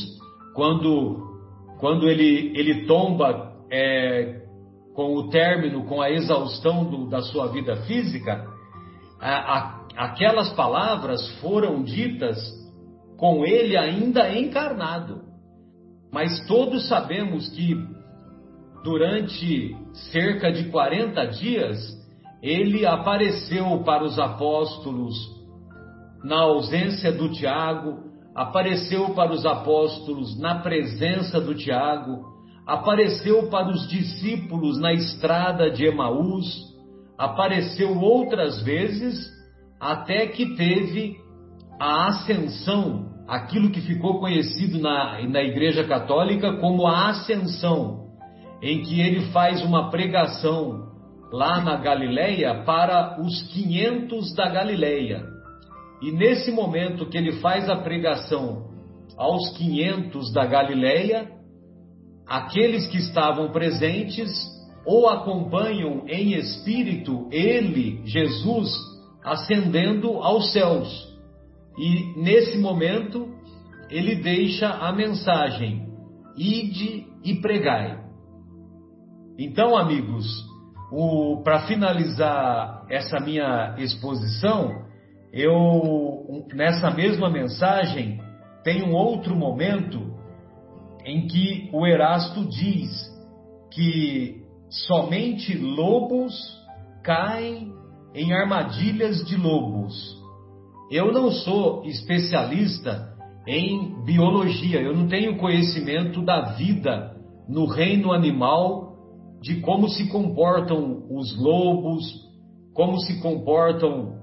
quando, 0.56 1.38
quando 1.78 2.08
ele, 2.08 2.50
ele 2.56 2.84
tomba 2.84 3.54
é, 3.70 4.40
com 4.92 5.14
o 5.14 5.28
término, 5.28 5.84
com 5.84 6.02
a 6.02 6.10
exaustão 6.10 6.84
do, 6.84 7.08
da 7.08 7.22
sua 7.22 7.46
vida 7.46 7.76
física, 7.82 8.44
a, 9.20 9.56
a, 9.56 9.86
aquelas 9.96 10.52
palavras 10.52 11.38
foram 11.40 11.84
ditas 11.84 12.40
com 13.16 13.46
ele 13.46 13.76
ainda 13.76 14.36
encarnado. 14.36 15.20
Mas 16.12 16.44
todos 16.48 16.88
sabemos 16.88 17.48
que 17.50 17.72
durante 18.82 19.76
cerca 20.10 20.50
de 20.50 20.70
40 20.70 21.24
dias 21.26 21.97
ele 22.42 22.86
apareceu 22.86 23.82
para 23.84 24.04
os 24.04 24.18
apóstolos 24.18 25.14
na 26.22 26.40
ausência 26.40 27.12
do 27.12 27.30
Tiago, 27.30 27.98
apareceu 28.34 29.10
para 29.10 29.32
os 29.32 29.44
apóstolos 29.44 30.38
na 30.38 30.56
presença 30.56 31.40
do 31.40 31.54
Tiago, 31.54 32.24
apareceu 32.66 33.48
para 33.48 33.68
os 33.68 33.88
discípulos 33.88 34.78
na 34.78 34.92
estrada 34.92 35.70
de 35.70 35.84
Emaús, 35.84 36.46
apareceu 37.16 37.98
outras 37.98 38.62
vezes 38.62 39.28
até 39.80 40.26
que 40.26 40.54
teve 40.54 41.16
a 41.80 42.08
ascensão 42.08 43.08
aquilo 43.28 43.70
que 43.70 43.82
ficou 43.82 44.18
conhecido 44.18 44.78
na, 44.78 45.20
na 45.28 45.42
Igreja 45.42 45.84
Católica 45.84 46.54
como 46.54 46.86
a 46.86 47.10
Ascensão, 47.10 48.08
em 48.62 48.82
que 48.82 49.00
ele 49.00 49.30
faz 49.32 49.62
uma 49.62 49.90
pregação 49.90 50.87
lá 51.32 51.60
na 51.60 51.76
Galileia 51.76 52.62
para 52.64 53.20
os 53.20 53.42
500 53.52 54.34
da 54.34 54.48
Galileia. 54.48 55.24
E 56.00 56.12
nesse 56.12 56.50
momento 56.50 57.06
que 57.06 57.18
ele 57.18 57.32
faz 57.40 57.68
a 57.68 57.76
pregação 57.76 58.68
aos 59.16 59.50
500 59.56 60.32
da 60.32 60.46
Galileia, 60.46 61.28
aqueles 62.26 62.86
que 62.86 62.98
estavam 62.98 63.50
presentes 63.50 64.30
ou 64.86 65.08
acompanham 65.08 66.04
em 66.06 66.34
espírito 66.34 67.28
ele, 67.30 68.00
Jesus, 68.06 68.70
ascendendo 69.24 70.22
aos 70.22 70.52
céus. 70.52 70.88
E 71.76 72.20
nesse 72.20 72.58
momento, 72.58 73.28
ele 73.90 74.16
deixa 74.16 74.68
a 74.68 74.92
mensagem: 74.92 75.88
ide 76.36 77.06
e 77.24 77.34
pregai. 77.40 77.98
Então, 79.38 79.76
amigos, 79.76 80.26
para 81.44 81.66
finalizar 81.66 82.86
essa 82.88 83.20
minha 83.20 83.74
exposição, 83.78 84.86
eu 85.32 86.44
nessa 86.54 86.90
mesma 86.90 87.28
mensagem 87.28 88.20
tem 88.64 88.82
um 88.82 88.94
outro 88.94 89.36
momento 89.36 90.16
em 91.04 91.26
que 91.26 91.68
o 91.72 91.86
Erasto 91.86 92.44
diz 92.46 92.90
que 93.70 94.42
somente 94.68 95.56
lobos 95.56 96.34
caem 97.02 97.72
em 98.14 98.32
armadilhas 98.32 99.24
de 99.24 99.36
lobos. 99.36 100.16
Eu 100.90 101.12
não 101.12 101.30
sou 101.30 101.84
especialista 101.84 103.14
em 103.46 104.04
biologia, 104.04 104.80
eu 104.80 104.94
não 104.94 105.06
tenho 105.06 105.38
conhecimento 105.38 106.22
da 106.22 106.54
vida 106.54 107.16
no 107.48 107.66
reino 107.66 108.12
animal, 108.12 108.87
de 109.40 109.60
como 109.60 109.88
se 109.88 110.08
comportam 110.08 111.06
os 111.10 111.36
lobos, 111.38 112.04
como 112.74 112.98
se 113.00 113.20
comportam 113.20 114.18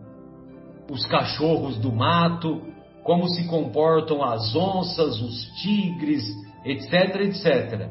os 0.89 1.06
cachorros 1.08 1.78
do 1.78 1.91
mato, 1.91 2.62
como 3.04 3.28
se 3.30 3.47
comportam 3.47 4.23
as 4.23 4.56
onças, 4.56 5.21
os 5.21 5.45
tigres, 5.62 6.23
etc, 6.65 7.21
etc. 7.21 7.89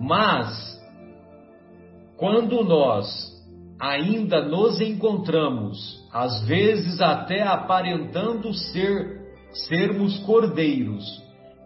Mas, 0.00 0.80
quando 2.16 2.64
nós 2.64 3.30
ainda 3.80 4.46
nos 4.46 4.80
encontramos, 4.80 6.06
às 6.12 6.42
vezes 6.46 7.00
até 7.00 7.42
aparentando 7.42 8.52
ser 8.52 9.20
sermos 9.52 10.18
cordeiros, 10.20 11.04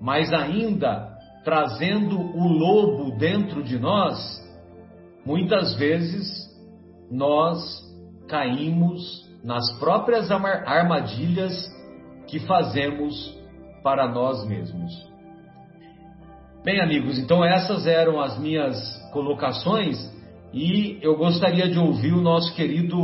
mas 0.00 0.32
ainda 0.32 1.12
trazendo 1.44 2.18
o 2.18 2.48
lobo 2.48 3.16
dentro 3.18 3.62
de 3.62 3.78
nós, 3.78 4.16
muitas 5.24 5.74
vezes 5.76 6.28
nós 7.10 7.82
caímos 8.28 9.24
nas 9.42 9.70
próprias 9.78 10.30
armadilhas 10.30 11.52
que 12.26 12.40
fazemos 12.40 13.38
para 13.82 14.08
nós 14.08 14.46
mesmos. 14.46 14.92
Bem, 16.64 16.80
amigos, 16.80 17.18
então 17.18 17.44
essas 17.44 17.86
eram 17.86 18.20
as 18.20 18.38
minhas 18.38 18.76
colocações 19.12 19.98
e 20.52 20.98
eu 21.02 21.16
gostaria 21.16 21.68
de 21.68 21.78
ouvir 21.78 22.14
o 22.14 22.22
nosso 22.22 22.54
querido, 22.54 22.96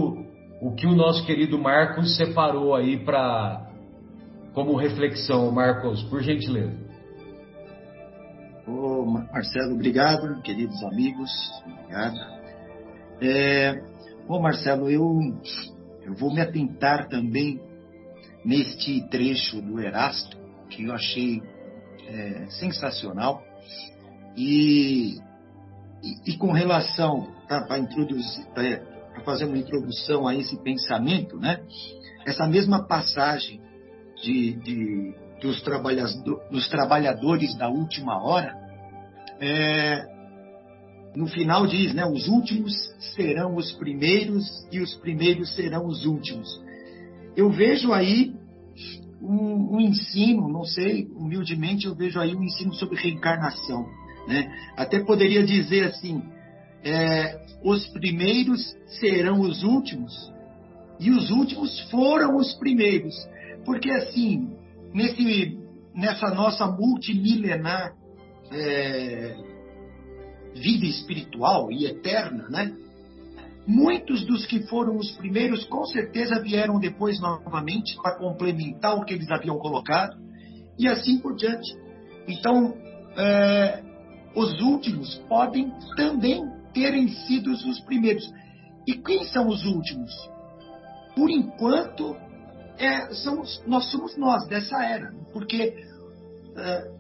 o 0.63 0.75
que 0.75 0.87
o 0.87 0.95
nosso 0.95 1.27
querido 1.27 1.59
Marcos 1.59 2.17
separou 2.17 2.75
aí 2.75 3.05
para 3.05 3.67
como 4.55 4.77
reflexão, 4.77 5.51
Marcos, 5.53 6.03
por 6.05 6.23
gentileza. 6.23 6.90
Marcelo, 9.33 9.75
obrigado, 9.75 10.41
queridos 10.43 10.83
amigos, 10.85 11.31
obrigado. 11.67 12.17
É, 13.21 13.83
Marcelo, 14.29 14.91
eu, 14.91 15.19
eu 16.03 16.15
vou 16.15 16.33
me 16.33 16.41
atentar 16.41 17.09
também 17.09 17.61
neste 18.45 19.03
trecho 19.09 19.61
do 19.61 19.81
Erasto, 19.81 20.39
que 20.69 20.85
eu 20.85 20.95
achei 20.95 21.43
é, 22.07 22.47
sensacional. 22.47 23.43
E, 24.37 25.17
e, 26.03 26.33
e, 26.33 26.37
com 26.39 26.53
relação, 26.53 27.29
para 27.47 27.67
fazer 29.25 29.45
uma 29.45 29.59
introdução 29.59 30.27
a 30.27 30.35
esse 30.35 30.57
pensamento, 30.63 31.37
né? 31.39 31.61
essa 32.25 32.47
mesma 32.47 32.87
passagem 32.87 33.61
de, 34.23 34.53
de 34.57 35.15
dos 35.41 36.69
trabalhadores 36.69 37.57
da 37.57 37.69
última 37.69 38.23
hora, 38.23 38.55
é, 39.41 40.07
no 41.17 41.27
final 41.27 41.67
diz, 41.67 41.95
né, 41.95 42.05
os 42.07 42.29
últimos 42.29 42.73
serão 43.17 43.57
os 43.57 43.73
primeiros 43.73 44.45
e 44.71 44.81
os 44.81 44.95
primeiros 44.95 45.55
serão 45.55 45.87
os 45.87 46.05
últimos. 46.05 46.49
Eu 47.37 47.51
vejo 47.51 47.93
aí 47.93 48.35
um, 49.21 49.77
um, 49.77 49.81
ensino, 49.81 50.49
não 50.49 50.65
sei, 50.65 51.09
humildemente 51.17 51.87
eu 51.87 51.95
vejo 51.95 52.21
aí 52.21 52.35
um 52.35 52.43
ensino 52.43 52.73
sobre 52.75 53.01
reencarnação. 53.01 53.87
Né? 54.29 54.51
Até 54.77 55.01
poderia 55.01 55.43
dizer 55.43 55.85
assim, 55.85 56.23
é, 56.85 57.41
os 57.65 57.87
primeiros 57.89 58.77
serão 59.01 59.41
os 59.41 59.63
últimos 59.63 60.13
e 60.99 61.11
os 61.11 61.31
últimos 61.31 61.81
foram 61.91 62.37
os 62.37 62.55
primeiros. 62.55 63.15
Porque 63.65 63.91
assim, 63.91 64.51
nesse, 64.95 65.59
nessa 65.95 66.31
nossa 66.31 66.67
multimilenar 66.67 67.95
é, 68.51 69.37
vida 70.55 70.87
espiritual 70.87 71.71
e 71.71 71.87
eterna, 71.87 72.49
né? 72.49 72.77
Muitos 73.67 74.25
dos 74.27 74.47
que 74.47 74.67
foram 74.67 74.97
os 74.97 75.11
primeiros, 75.13 75.65
com 75.65 75.85
certeza, 75.85 76.41
vieram 76.41 76.81
depois 76.81 77.21
novamente 77.21 77.97
para 78.03 78.17
complementar 78.17 78.97
o 78.97 79.05
que 79.05 79.15
eles 79.15 79.31
haviam 79.31 79.59
colocado 79.59 80.17
e 80.79 80.89
assim 80.89 81.19
por 81.19 81.37
diante. 81.37 81.77
Então, 82.27 82.75
é, 83.17 83.83
os 84.35 84.61
últimos 84.61 85.17
podem 85.29 85.73
também 85.97 86.43
terem 86.73 87.09
sido 87.09 87.51
os 87.53 87.81
primeiros. 87.81 88.25
E 88.87 88.95
quem 88.95 89.25
são 89.25 89.47
os 89.49 89.65
últimos? 89.65 90.11
Por 91.15 91.31
enquanto, 91.31 92.17
é, 92.79 93.09
nós 93.67 93.91
somos 93.91 94.17
nós 94.17 94.49
dessa 94.49 94.83
era, 94.83 95.13
porque 95.33 95.75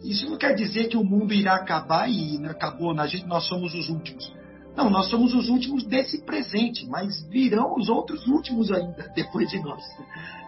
isso 0.02 0.28
não 0.28 0.36
quer 0.36 0.54
dizer 0.54 0.88
que 0.88 0.96
o 0.96 1.04
mundo 1.04 1.34
irá 1.34 1.56
acabar 1.56 2.10
e 2.10 2.44
acabou, 2.46 2.94
na 2.94 3.06
gente 3.06 3.26
nós 3.26 3.46
somos 3.46 3.74
os 3.74 3.88
últimos. 3.88 4.32
Não, 4.76 4.88
nós 4.88 5.08
somos 5.08 5.34
os 5.34 5.48
últimos 5.48 5.84
desse 5.84 6.24
presente, 6.24 6.86
mas 6.86 7.22
virão 7.28 7.74
os 7.76 7.88
outros 7.88 8.24
últimos 8.26 8.70
ainda 8.70 9.10
depois 9.14 9.50
de 9.50 9.58
nós. 9.60 9.82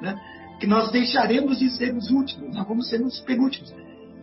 Né? 0.00 0.18
Que 0.60 0.66
nós 0.66 0.92
deixaremos 0.92 1.58
de 1.58 1.70
ser 1.70 1.94
os 1.94 2.10
últimos, 2.10 2.54
nós 2.54 2.66
vamos 2.66 2.88
ser 2.88 3.02
os 3.02 3.20
penúltimos. 3.20 3.74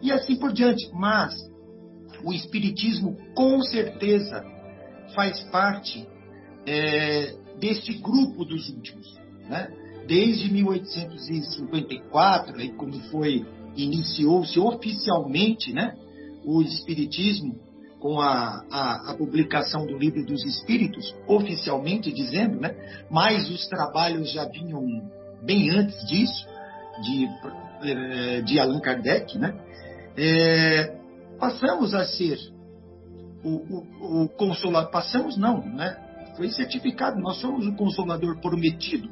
E 0.02 0.12
assim 0.12 0.38
por 0.38 0.54
diante. 0.54 0.90
Mas 0.94 1.36
o 2.24 2.34
Espiritismo, 2.34 3.18
com 3.36 3.62
certeza, 3.62 4.44
faz 5.14 5.42
parte 5.44 6.08
é, 6.66 7.36
deste 7.60 7.94
grupo 7.94 8.44
dos 8.46 8.70
últimos. 8.70 9.20
Né? 9.50 9.70
Desde 10.08 10.52
1854, 10.52 12.58
aí, 12.58 12.72
quando 12.72 13.00
foi 13.12 13.46
iniciou-se 13.84 14.60
oficialmente 14.60 15.74
né, 15.74 15.96
o 16.46 16.62
Espiritismo 16.62 17.60
com 18.00 18.20
a, 18.22 18.64
a, 18.72 19.12
a, 19.12 19.16
publicação 19.18 19.86
do 19.86 19.98
Livro 19.98 20.26
dos 20.26 20.46
Espíritos, 20.46 21.14
oficialmente 21.28 22.12
dizendo, 22.12 22.60
né, 22.60 22.74
mas 23.10 23.50
os 23.50 23.68
trabalhos 23.68 24.32
já 24.32 24.46
vinham 24.46 24.86
bem 25.44 25.70
antes 25.70 26.08
disso, 26.08 26.48
de, 27.04 27.28
eh, 27.84 28.42
de 28.42 28.58
Allan 28.58 28.80
Kardec, 28.80 29.38
né, 29.38 29.54
é, 30.16 30.96
passamos 31.38 31.94
a 31.94 32.06
ser 32.06 32.38
o, 33.44 33.50
o, 33.50 34.24
o 34.24 34.30
consolador, 34.30 34.92
passamos 34.92 35.36
não, 35.38 35.62
né, 35.66 35.98
foi 36.40 36.50
certificado, 36.52 37.20
nós 37.20 37.38
somos 37.42 37.68
o 37.68 37.76
consolador 37.76 38.40
prometido, 38.40 39.10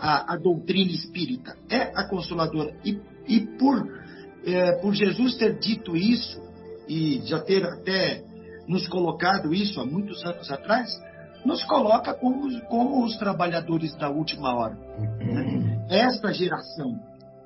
a, 0.00 0.32
a 0.32 0.36
doutrina 0.38 0.90
espírita. 0.90 1.54
É 1.68 1.92
a 1.94 2.08
consoladora, 2.08 2.74
e, 2.82 2.98
e 3.28 3.40
por, 3.58 3.99
é, 4.44 4.72
por 4.80 4.94
Jesus 4.94 5.36
ter 5.36 5.58
dito 5.58 5.96
isso, 5.96 6.40
e 6.88 7.20
já 7.24 7.40
ter 7.40 7.64
até 7.64 8.22
nos 8.66 8.86
colocado 8.88 9.54
isso 9.54 9.80
há 9.80 9.86
muitos 9.86 10.24
anos 10.24 10.50
atrás, 10.50 10.90
nos 11.44 11.62
coloca 11.64 12.12
como, 12.14 12.60
como 12.66 13.04
os 13.04 13.16
trabalhadores 13.16 13.94
da 13.96 14.10
última 14.10 14.54
hora. 14.54 14.76
Né? 15.18 15.86
Esta 15.88 16.32
geração. 16.32 16.98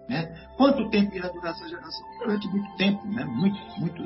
Né? 0.08 0.34
Quanto 0.56 0.90
tempo 0.90 1.14
irá 1.14 1.28
durar 1.28 1.52
essa 1.52 1.66
geração? 1.68 2.04
Durante 2.18 2.46
muito 2.48 2.76
tempo, 2.76 3.06
né? 3.06 3.24
muito, 3.24 3.58
muito, 3.78 4.02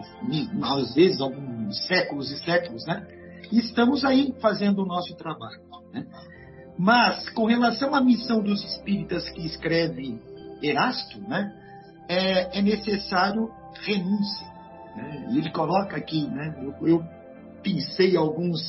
às 0.64 0.94
vezes 0.94 1.20
alguns 1.20 1.86
séculos 1.86 2.30
e 2.30 2.38
séculos. 2.38 2.86
Né? 2.86 3.04
E 3.50 3.58
estamos 3.58 4.04
aí 4.04 4.34
fazendo 4.40 4.82
o 4.82 4.86
nosso 4.86 5.16
trabalho. 5.16 5.60
Né? 5.92 6.06
Mas, 6.78 7.28
com 7.30 7.46
relação 7.46 7.94
à 7.94 8.00
missão 8.00 8.40
dos 8.40 8.62
espíritas 8.62 9.28
que 9.30 9.44
escreve 9.44 10.20
Erasto, 10.62 11.20
né? 11.22 11.52
É, 12.08 12.58
é 12.58 12.62
necessário 12.62 13.50
renúncia. 13.82 14.46
Né? 14.96 15.28
E 15.30 15.38
ele 15.38 15.50
coloca 15.50 15.96
aqui, 15.96 16.26
né? 16.28 16.56
eu, 16.60 16.88
eu 16.88 17.04
pensei 17.62 18.16
alguns, 18.16 18.60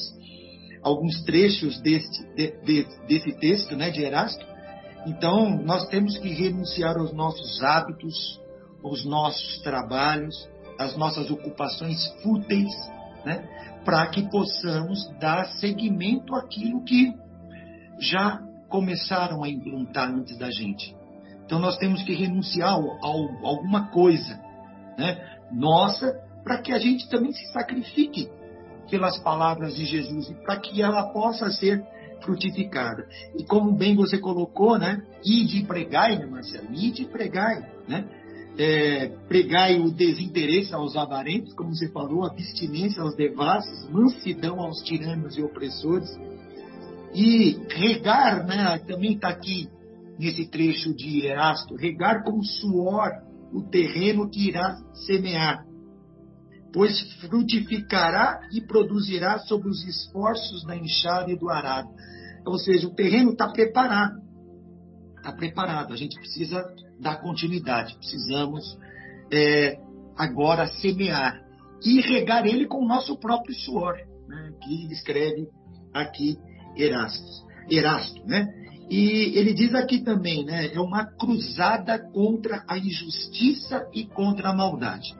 alguns 0.84 1.23
trechos 1.23 1.80
desse, 1.82 2.23
de, 2.36 2.52
de, 2.63 2.88
desse 3.08 3.32
texto 3.39 3.75
né, 3.75 3.89
de 3.89 4.04
Erasto. 4.04 4.45
Então, 5.08 5.49
nós 5.63 5.88
temos 5.88 6.17
que 6.17 6.30
renunciar 6.30 6.97
aos 6.97 7.13
nossos 7.13 7.63
hábitos, 7.63 8.39
aos 8.84 9.06
nossos 9.06 9.60
trabalhos, 9.62 10.49
às 10.78 10.95
nossas 10.97 11.32
ocupações 11.32 12.06
fúteis, 12.21 12.69
né, 13.25 13.47
para 13.86 14.06
que 14.08 14.30
possamos 14.30 15.10
dar 15.19 15.45
seguimento 15.45 16.36
àquilo 16.36 16.84
que 16.84 17.13
já 17.99 18.41
começaram 18.67 19.43
a 19.43 19.49
implantar 19.49 20.10
antes 20.10 20.38
da 20.38 20.52
gente. 20.52 20.95
Então, 21.49 21.57
nós 21.57 21.77
temos 21.77 22.03
que 22.03 22.13
renunciar 22.13 22.69
a 22.69 23.07
alguma 23.07 23.88
coisa 23.88 24.39
né, 24.95 25.19
nossa 25.51 26.13
para 26.43 26.62
que 26.62 26.71
a 26.71 26.77
gente 26.77 27.09
também 27.09 27.31
se 27.31 27.43
sacrifique 27.51 28.29
pelas 28.88 29.17
palavras 29.17 29.75
de 29.75 29.83
Jesus 29.83 30.29
e 30.29 30.35
para 30.43 30.59
que 30.59 30.79
ela 30.79 31.12
possa 31.12 31.49
ser 31.49 31.83
frutificada. 32.21 33.07
E 33.35 33.43
como 33.45 33.75
bem 33.75 33.95
você 33.95 34.19
colocou, 34.19 34.77
né? 34.77 35.01
E 35.25 35.43
de 35.43 35.63
pregai, 35.63 36.19
né, 36.19 36.27
Marcelo? 36.27 36.67
E 36.71 36.91
de 36.91 37.05
pregai, 37.05 37.67
né? 37.88 38.07
É, 38.55 39.07
pregai 39.27 39.79
o 39.79 39.89
desinteresse 39.89 40.71
aos 40.75 40.95
avarentos, 40.95 41.51
como 41.55 41.75
você 41.75 41.89
falou, 41.89 42.25
abstinência 42.25 43.01
aos 43.01 43.15
devassos, 43.15 43.89
mansidão 43.89 44.59
aos 44.59 44.83
tiranos 44.83 45.35
e 45.35 45.41
opressores. 45.41 46.15
E 47.12 47.59
regar, 47.71 48.45
né? 48.45 48.77
Também 48.85 49.13
está 49.13 49.29
aqui 49.29 49.67
nesse 50.19 50.49
trecho 50.49 50.93
de 50.93 51.25
Erasto, 51.25 51.75
regar 51.75 52.23
com 52.23 52.43
suor 52.43 53.10
o 53.53 53.63
terreno 53.63 54.29
que 54.29 54.49
irá 54.49 54.77
semear 55.08 55.65
pois 56.73 57.01
frutificará 57.19 58.39
e 58.51 58.62
produzirá 58.62 59.39
sobre 59.39 59.69
os 59.69 59.84
esforços 59.86 60.63
da 60.65 60.75
enxada 60.75 61.32
e 61.32 61.38
do 61.38 61.49
arado. 61.49 61.89
Ou 62.45 62.58
seja, 62.58 62.88
o 62.88 62.93
terreno 62.93 63.32
está 63.32 63.47
preparado. 63.49 64.21
Está 65.17 65.34
preparado. 65.34 65.93
A 65.93 65.97
gente 65.97 66.15
precisa 66.15 66.63
dar 66.99 67.17
continuidade. 67.21 67.95
Precisamos 67.97 68.77
é, 69.32 69.77
agora 70.17 70.67
semear 70.67 71.41
e 71.84 72.01
regar 72.01 72.45
ele 72.45 72.67
com 72.67 72.84
o 72.84 72.88
nosso 72.88 73.17
próprio 73.17 73.55
suor, 73.55 73.95
né? 74.27 74.53
que 74.63 74.91
escreve 74.91 75.47
aqui 75.93 76.38
Erasto. 76.75 77.47
Erasto, 77.69 78.25
né? 78.25 78.47
E 78.89 79.38
ele 79.38 79.54
diz 79.54 79.73
aqui 79.75 79.99
também, 80.04 80.43
né? 80.43 80.73
É 80.73 80.80
uma 80.80 81.06
cruzada 81.06 81.99
contra 82.12 82.63
a 82.67 82.78
injustiça 82.78 83.88
e 83.93 84.06
contra 84.06 84.49
a 84.49 84.56
maldade. 84.56 85.15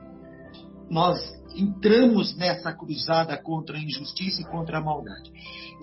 Nós 0.90 1.20
entramos 1.56 2.36
nessa 2.36 2.74
cruzada 2.74 3.38
contra 3.38 3.78
a 3.78 3.80
injustiça 3.80 4.42
e 4.42 4.46
contra 4.46 4.80
a 4.80 4.82
maldade. 4.82 5.32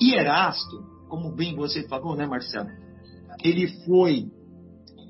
E 0.00 0.14
Erasto, 0.14 0.84
como 1.08 1.30
bem 1.30 1.54
você 1.54 1.86
falou, 1.86 2.16
né, 2.16 2.26
Marcelo? 2.26 2.68
Ele 3.42 3.68
foi 3.84 4.26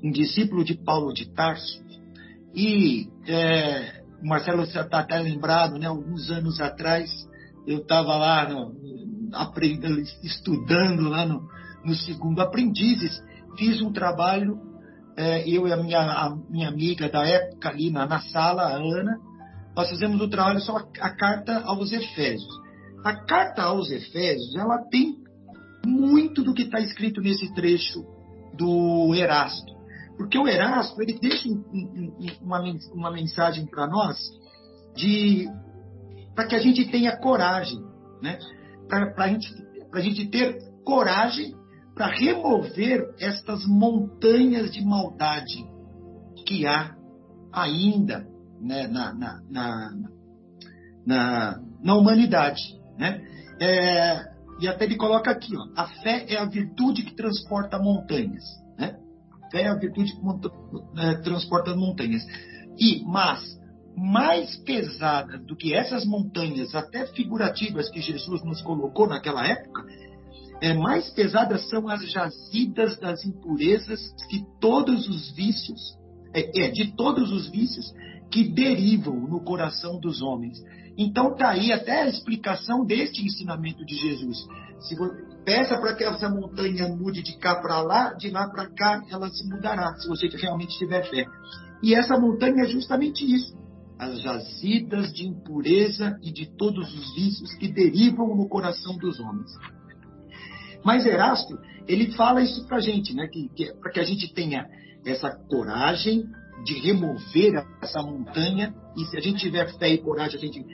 um 0.05 0.11
discípulo 0.11 0.63
de 0.63 0.75
Paulo 0.75 1.15
de 1.15 1.33
Tarso 1.33 1.83
e 2.55 3.09
é, 3.27 4.03
Marcelo 4.23 4.65
está 4.65 5.01
até 5.01 5.19
lembrado, 5.19 5.79
né? 5.79 5.87
Alguns 5.87 6.31
anos 6.31 6.61
atrás 6.61 7.11
eu 7.67 7.79
estava 7.79 8.17
lá 8.17 8.49
no, 8.49 8.75
aprendendo, 9.33 9.99
estudando 10.23 11.09
lá 11.09 11.25
no, 11.25 11.49
no 11.87 11.95
segundo 11.95 12.41
Aprendizes, 12.41 13.23
fiz 13.57 13.81
um 13.81 13.93
trabalho 13.93 14.61
é, 15.17 15.49
eu 15.49 15.67
e 15.67 15.73
a 15.73 15.77
minha, 15.77 16.01
a 16.01 16.37
minha 16.51 16.69
amiga 16.69 17.09
da 17.09 17.25
época 17.27 17.71
ali 17.71 17.91
na, 17.91 18.07
na 18.07 18.21
sala, 18.21 18.65
a 18.65 18.77
Ana, 18.77 19.19
nós 19.75 19.89
fizemos 19.89 20.21
o 20.21 20.29
trabalho 20.29 20.61
só 20.61 20.77
a, 20.77 21.11
carta 21.11 21.61
aos 21.61 21.93
Efésios. 21.93 22.53
A 23.05 23.25
carta 23.25 23.63
aos 23.63 23.91
Efésios, 23.91 24.55
ela 24.57 24.79
tem 24.91 25.17
muito 25.87 26.43
do 26.43 26.53
que 26.53 26.63
está 26.63 26.81
escrito 26.81 27.21
nesse 27.21 27.55
trecho 27.55 28.05
do 28.55 29.15
Erasto. 29.15 29.75
Porque 30.17 30.39
o 30.39 30.49
Erasto, 30.49 31.01
ele 31.01 31.19
deixa 31.19 31.49
um, 31.49 31.63
um, 31.73 32.17
uma, 32.43 32.63
uma 32.93 33.11
mensagem 33.11 33.67
para 33.67 33.87
nós 33.87 34.19
de 34.95 35.49
para 36.35 36.47
que 36.47 36.55
a 36.55 36.59
gente 36.59 36.91
tenha 36.91 37.17
coragem, 37.17 37.79
né? 38.21 38.39
para 38.89 39.25
a 39.25 39.29
gente, 39.29 39.49
a 39.93 40.01
gente 40.01 40.27
ter 40.29 40.59
coragem 40.85 41.55
para 41.97 42.15
remover 42.15 43.15
estas 43.19 43.67
montanhas 43.67 44.71
de 44.71 44.85
maldade 44.85 45.67
que 46.47 46.67
há 46.67 46.95
ainda 47.51 48.29
né, 48.61 48.87
na, 48.87 49.15
na, 49.15 49.41
na, 51.07 51.61
na, 51.83 51.95
humanidade. 51.97 52.61
Né? 52.99 53.27
É, 53.59 54.25
e 54.61 54.69
até 54.69 54.85
ele 54.85 54.97
coloca 54.97 55.31
aqui, 55.31 55.57
ó, 55.57 55.69
a 55.75 55.89
fé 56.03 56.27
é 56.29 56.37
a 56.37 56.45
virtude 56.45 57.03
que 57.03 57.17
transporta 57.17 57.79
montanhas. 57.79 58.45
Né? 58.79 58.99
Fé 59.51 59.63
é 59.63 59.69
a 59.69 59.75
virtude 59.75 60.13
que 60.13 61.01
é, 61.01 61.15
transporta 61.23 61.75
montanhas. 61.75 62.23
E, 62.79 63.03
mas, 63.07 63.59
mais 63.97 64.55
pesada 64.59 65.39
do 65.39 65.57
que 65.57 65.73
essas 65.73 66.05
montanhas, 66.05 66.75
até 66.75 67.07
figurativas, 67.07 67.89
que 67.89 68.03
Jesus 68.03 68.45
nos 68.45 68.61
colocou 68.61 69.09
naquela 69.09 69.47
época, 69.47 69.83
é, 70.61 70.75
mais 70.75 71.11
pesadas 71.11 71.69
são 71.69 71.89
as 71.89 72.11
jazidas 72.11 72.99
das 72.99 73.25
impurezas 73.25 74.01
que 74.29 74.43
todos 74.61 75.09
os 75.09 75.33
vícios, 75.35 75.81
é, 76.35 76.65
é, 76.65 76.71
de 76.71 76.95
todos 76.97 77.31
os 77.31 77.49
vícios 77.51 77.93
que 78.31 78.49
derivam 78.49 79.15
no 79.15 79.41
coração 79.45 80.01
dos 80.01 80.23
homens. 80.23 80.59
Então 80.97 81.33
está 81.33 81.51
aí 81.51 81.73
até 81.73 82.03
a 82.03 82.09
explicação 82.09 82.85
deste 82.85 83.25
ensinamento 83.25 83.85
de 83.85 83.95
Jesus. 83.95 84.39
Se 84.81 84.97
peça 85.45 85.79
para 85.79 85.95
que 85.95 86.05
essa 86.05 86.29
montanha 86.29 86.89
mude 86.89 87.23
de 87.23 87.39
cá 87.39 87.57
para 87.61 87.83
lá, 87.83 88.15
de 88.15 88.31
lá 88.31 88.49
para 88.49 88.69
cá 88.71 89.03
ela 89.11 89.29
se 89.29 89.47
mudará, 89.49 89.95
se 89.97 90.09
você 90.09 90.27
realmente 90.29 90.77
tiver 90.79 91.09
fé. 91.09 91.27
E 91.83 91.95
essa 91.95 92.19
montanha 92.19 92.65
é 92.65 92.69
justamente 92.69 93.25
isso. 93.25 93.55
As 93.99 94.21
jazidas 94.21 95.13
de 95.13 95.27
impureza 95.27 96.19
e 96.23 96.33
de 96.33 96.47
todos 96.57 96.93
os 96.93 97.15
vícios 97.15 97.55
que 97.55 97.69
derivam 97.69 98.35
no 98.35 98.49
coração 98.49 98.97
dos 98.99 99.21
homens. 99.21 99.51
Mas 100.87 101.05
Erasto, 101.05 101.59
ele 101.89 102.13
fala 102.13 102.41
isso 102.41 102.65
para 102.69 102.77
a 102.77 102.81
gente, 102.81 103.13
né? 103.13 103.27
Que, 103.27 103.49
que 103.49 103.75
para 103.81 103.91
que 103.91 103.99
a 103.99 104.05
gente 104.05 104.33
tenha 104.33 104.69
essa 105.05 105.33
coragem 105.51 106.23
de 106.65 106.75
remover 106.79 107.67
essa 107.83 108.01
montanha, 108.03 108.73
e 108.97 109.05
se 109.07 109.17
a 109.17 109.21
gente 109.21 109.41
tiver 109.41 109.67
fé 109.79 109.89
e 109.89 109.99
coragem, 109.99 110.39
a 110.39 110.41
gente 110.41 110.65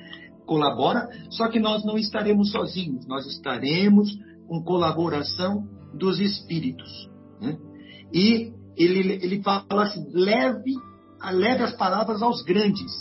colabora, 0.44 1.08
só 1.30 1.48
que 1.48 1.58
nós 1.58 1.82
não 1.86 1.96
estaremos 1.96 2.50
sozinhos, 2.50 3.06
nós 3.06 3.26
estaremos 3.26 4.10
com 4.46 4.62
colaboração 4.62 5.66
dos 5.94 6.20
espíritos. 6.20 7.08
Né? 7.40 7.56
E 8.12 8.52
ele, 8.76 9.14
ele 9.14 9.42
fala 9.42 9.84
assim: 9.84 10.04
leve, 10.12 10.74
leve 11.32 11.62
as 11.62 11.74
palavras 11.74 12.20
aos 12.20 12.42
grandes, 12.42 12.92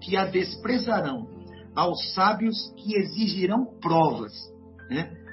que 0.00 0.16
a 0.16 0.24
desprezarão, 0.24 1.28
aos 1.76 2.14
sábios 2.14 2.56
que 2.78 2.96
exigirão 2.96 3.66
provas. 3.82 4.32
Né? 4.88 5.23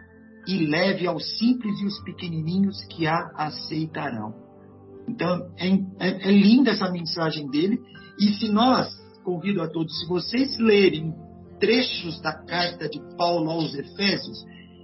E 0.51 0.65
leve 0.65 1.07
aos 1.07 1.37
simples 1.37 1.79
e 1.79 1.85
os 1.85 1.97
pequenininhos 2.03 2.83
que 2.85 3.07
a 3.07 3.31
aceitarão. 3.37 4.33
Então, 5.07 5.49
é, 5.57 5.67
é, 5.99 6.29
é 6.29 6.31
linda 6.31 6.71
essa 6.71 6.91
mensagem 6.91 7.49
dele. 7.49 7.79
E 8.19 8.33
se 8.33 8.49
nós, 8.49 8.93
convido 9.23 9.61
a 9.61 9.69
todos, 9.69 9.97
se 9.99 10.07
vocês 10.07 10.57
lerem 10.59 11.13
trechos 11.57 12.19
da 12.21 12.33
carta 12.33 12.89
de 12.89 12.99
Paulo 13.15 13.49
aos 13.49 13.73
Efésios, 13.73 14.43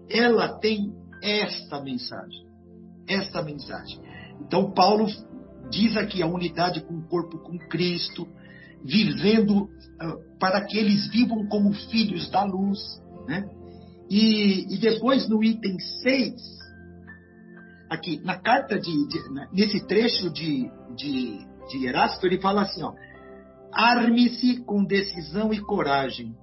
ela 0.09 0.57
tem 0.59 0.93
esta 1.21 1.81
mensagem. 1.81 2.47
Esta 3.05 3.41
mensagem. 3.41 3.99
Então, 4.39 4.71
Paulo 4.71 5.07
diz 5.69 5.97
aqui 5.97 6.21
a 6.21 6.27
unidade 6.27 6.81
com 6.81 6.95
o 6.95 7.07
corpo 7.07 7.39
com 7.39 7.57
Cristo, 7.57 8.25
vivendo 8.85 9.63
uh, 9.63 10.37
para 10.39 10.61
que 10.61 10.77
eles 10.77 11.07
vivam 11.09 11.45
como 11.47 11.73
filhos 11.73 12.29
da 12.29 12.45
luz, 12.45 12.79
né? 13.27 13.49
E, 14.09 14.73
e 14.73 14.77
depois 14.79 15.27
no 15.27 15.43
item 15.43 15.77
6, 15.79 16.33
aqui 17.89 18.21
na 18.23 18.37
carta 18.37 18.79
de, 18.79 19.07
de 19.07 19.19
nesse 19.51 19.85
trecho 19.85 20.29
de, 20.29 20.69
de, 20.95 21.45
de 21.69 21.85
Erasto, 21.85 22.25
ele 22.25 22.39
fala 22.39 22.61
assim, 22.61 22.83
ó, 22.83 22.93
arme-se 23.71 24.63
com 24.63 24.83
decisão 24.83 25.53
e 25.53 25.59
coragem. 25.59 26.35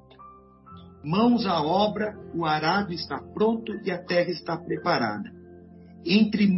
Mãos 1.03 1.46
à 1.46 1.62
obra, 1.62 2.16
o 2.35 2.44
arado 2.44 2.92
está 2.92 3.18
pronto 3.18 3.72
e 3.85 3.90
a 3.90 3.98
terra 3.98 4.31
está 4.31 4.57
preparada. 4.57 5.31
Entre, 6.05 6.48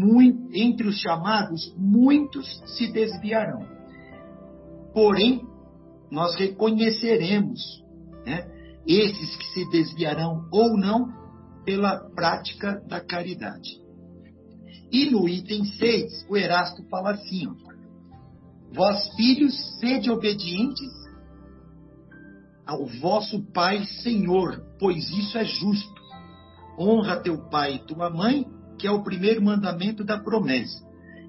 entre 0.55 0.89
os 0.89 1.01
chamados, 1.01 1.73
muitos 1.77 2.47
se 2.77 2.93
desviarão. 2.93 3.67
Porém, 4.93 5.43
nós 6.11 6.37
reconheceremos 6.37 7.61
né, 8.25 8.47
esses 8.87 9.37
que 9.37 9.47
se 9.53 9.69
desviarão 9.71 10.47
ou 10.53 10.77
não 10.77 11.09
pela 11.65 11.99
prática 12.11 12.81
da 12.87 13.01
caridade. 13.01 13.71
E 14.93 15.11
no 15.11 15.29
item 15.29 15.65
6, 15.65 16.27
o 16.29 16.37
Erasto 16.37 16.83
fala 16.89 17.11
assim: 17.11 17.49
ó, 17.49 17.55
Vós, 18.73 19.09
filhos, 19.17 19.55
sede 19.81 20.11
obedientes 20.11 20.93
ao 22.67 22.85
vosso 23.01 23.41
Pai 23.53 23.85
Senhor, 24.03 24.61
pois 24.79 25.09
isso 25.11 25.39
é 25.39 25.45
justo. 25.45 25.95
Honra 26.79 27.21
teu 27.21 27.39
pai 27.49 27.77
e 27.77 27.87
tua 27.87 28.11
mãe, 28.11 28.45
que 28.79 28.87
é 28.87 28.91
o 28.91 29.03
primeiro 29.03 29.43
mandamento 29.43 30.05
da 30.05 30.19
promessa. 30.19 30.85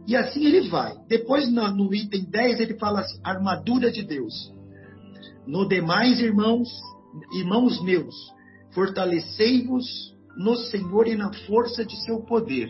E 0.06 0.16
assim 0.16 0.46
ele 0.46 0.68
vai. 0.70 0.96
Depois, 1.08 1.50
no, 1.52 1.94
item 1.94 2.26
10, 2.26 2.60
ele 2.60 2.78
fala 2.78 3.02
assim: 3.02 3.20
armadura 3.24 3.92
de 3.92 4.04
Deus. 4.04 4.52
No 5.46 5.68
demais, 5.68 6.20
irmãos, 6.20 6.68
Irmãos 7.34 7.82
meus, 7.84 8.16
fortalecei-vos 8.74 9.86
no 10.38 10.56
Senhor 10.56 11.08
e 11.08 11.16
na 11.16 11.34
força 11.46 11.84
de 11.84 11.96
seu 12.06 12.22
poder. 12.22 12.70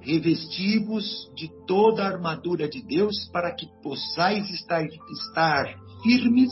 Revesti-vos 0.00 1.30
de 1.34 1.50
toda 1.66 2.04
a 2.04 2.08
armadura 2.08 2.68
de 2.68 2.82
Deus 2.82 3.28
para 3.32 3.54
que 3.54 3.66
possais 3.82 4.48
estar, 4.50 4.84
estar 4.84 5.66
firmes 6.02 6.50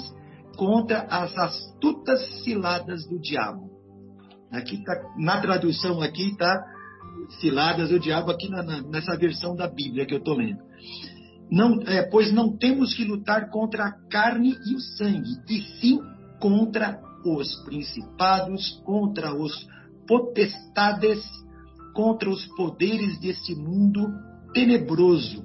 contra 0.57 1.03
as 1.03 1.37
astutas 1.37 2.43
ciladas 2.43 3.07
do 3.07 3.19
diabo. 3.21 3.71
Aqui 4.51 4.83
tá, 4.83 4.95
na 5.19 5.41
tradução 5.41 6.01
aqui 6.01 6.31
está 6.31 6.65
ciladas 7.41 7.91
do 7.91 8.01
diabo 8.01 8.31
aqui 8.31 8.49
na, 8.49 8.62
na, 8.62 8.83
nessa 8.83 9.17
versão 9.17 9.55
da 9.55 9.69
Bíblia 9.69 10.07
que 10.07 10.15
eu 10.15 10.19
estou 10.19 10.37
lendo. 10.37 10.62
Não, 11.51 11.81
é, 11.83 12.03
pois 12.03 12.33
não 12.33 12.57
temos 12.57 12.95
que 12.95 13.05
lutar 13.05 13.51
contra 13.51 13.85
a 13.85 13.93
carne 14.09 14.57
e 14.67 14.75
o 14.75 14.81
sangue, 14.81 15.31
e 15.49 15.61
sim 15.81 16.01
contra 16.41 17.01
os 17.35 17.55
principados, 17.65 18.81
contra 18.85 19.35
os 19.35 19.53
potestades, 20.07 21.25
contra 21.95 22.31
os 22.31 22.47
poderes 22.55 23.19
deste 23.19 23.55
mundo 23.55 24.07
tenebroso, 24.53 25.45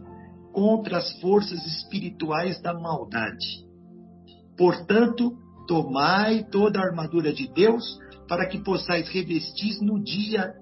contra 0.53 0.97
as 0.97 1.19
forças 1.19 1.65
espirituais 1.65 2.61
da 2.61 2.73
maldade. 2.73 3.65
Portanto, 4.57 5.33
tomai 5.67 6.43
toda 6.43 6.79
a 6.79 6.85
armadura 6.85 7.33
de 7.33 7.47
Deus, 7.47 7.97
para 8.27 8.47
que 8.47 8.63
possais 8.63 9.09
revestir 9.09 9.81
no 9.81 10.01
dia 10.01 10.53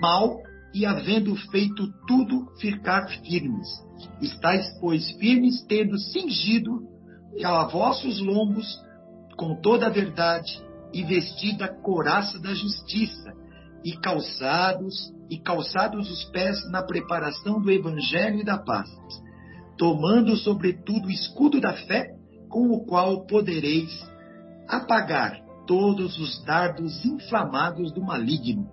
mal 0.00 0.36
e, 0.74 0.84
havendo 0.84 1.34
feito 1.50 1.90
tudo, 2.06 2.46
ficar 2.60 3.08
firmes. 3.22 3.68
Estais, 4.20 4.66
pois, 4.80 5.10
firmes, 5.12 5.64
tendo 5.66 5.98
cingido 5.98 6.82
a 7.44 7.64
vossos 7.66 8.20
lombos 8.20 8.66
com 9.36 9.54
toda 9.60 9.86
a 9.86 9.90
verdade 9.90 10.64
e 10.92 11.04
vestida 11.04 11.66
a 11.66 11.82
coraça 11.82 12.38
da 12.38 12.54
justiça 12.54 13.32
e 13.84 13.96
calçados 13.98 15.12
e 15.30 15.38
calçados 15.38 16.10
os 16.10 16.24
pés 16.30 16.58
na 16.70 16.82
preparação 16.82 17.60
do 17.60 17.70
evangelho 17.70 18.40
e 18.40 18.44
da 18.44 18.58
paz, 18.58 18.88
tomando 19.76 20.36
sobretudo 20.36 21.08
o 21.08 21.10
escudo 21.10 21.60
da 21.60 21.72
fé, 21.72 22.14
com 22.48 22.70
o 22.70 22.84
qual 22.86 23.26
podereis 23.26 23.92
apagar 24.68 25.40
todos 25.66 26.18
os 26.18 26.42
dardos 26.44 27.04
inflamados 27.04 27.92
do 27.92 28.00
maligno. 28.00 28.68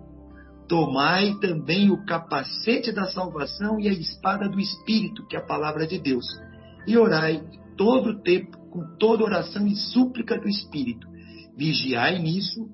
Tomai 0.68 1.34
também 1.40 1.90
o 1.90 2.04
capacete 2.06 2.90
da 2.90 3.04
salvação 3.06 3.78
e 3.78 3.88
a 3.88 3.92
espada 3.92 4.48
do 4.48 4.58
Espírito, 4.58 5.26
que 5.26 5.36
é 5.36 5.40
a 5.40 5.46
palavra 5.46 5.86
de 5.86 5.98
Deus, 5.98 6.24
e 6.86 6.96
orai 6.96 7.42
todo 7.76 8.10
o 8.10 8.22
tempo 8.22 8.63
com 8.74 8.96
toda 8.98 9.22
oração 9.22 9.64
e 9.68 9.76
súplica 9.76 10.36
do 10.36 10.48
Espírito. 10.48 11.06
Vigiai 11.56 12.18
nisso 12.18 12.68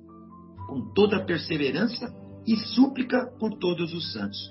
com 0.66 0.80
toda 0.94 1.26
perseverança 1.26 2.10
e 2.46 2.56
súplica 2.56 3.26
por 3.38 3.58
todos 3.58 3.92
os 3.92 4.10
santos. 4.14 4.50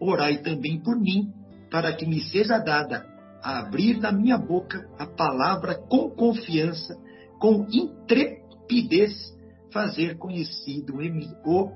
Orai 0.00 0.38
também 0.38 0.80
por 0.80 0.96
mim, 0.96 1.32
para 1.68 1.92
que 1.92 2.06
me 2.06 2.20
seja 2.20 2.58
dada 2.58 3.04
a 3.42 3.58
abrir 3.58 3.98
da 3.98 4.12
minha 4.12 4.38
boca 4.38 4.88
a 4.96 5.04
palavra 5.04 5.74
com 5.74 6.10
confiança, 6.10 6.94
com 7.40 7.66
intrepidez, 7.72 9.34
fazer 9.72 10.16
conhecido 10.16 10.94
o, 11.44 11.72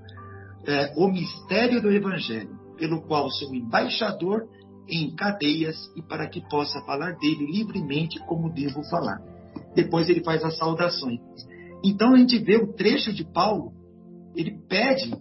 é, 0.64 0.94
o 0.96 1.08
mistério 1.08 1.82
do 1.82 1.90
Evangelho, 1.90 2.56
pelo 2.76 3.02
qual 3.02 3.28
sou 3.30 3.52
embaixador 3.52 4.48
em 4.88 5.14
cadeias 5.14 5.76
e 5.96 6.02
para 6.02 6.28
que 6.28 6.40
possa 6.48 6.80
falar 6.82 7.12
dele 7.18 7.46
livremente 7.46 8.18
como 8.20 8.52
devo 8.52 8.82
falar. 8.84 9.20
Depois 9.74 10.08
ele 10.08 10.22
faz 10.22 10.42
as 10.44 10.56
saudações. 10.56 11.20
Então 11.84 12.14
a 12.14 12.18
gente 12.18 12.38
vê 12.38 12.56
o 12.56 12.72
trecho 12.72 13.12
de 13.12 13.24
Paulo, 13.24 13.72
ele 14.34 14.58
pede 14.68 15.12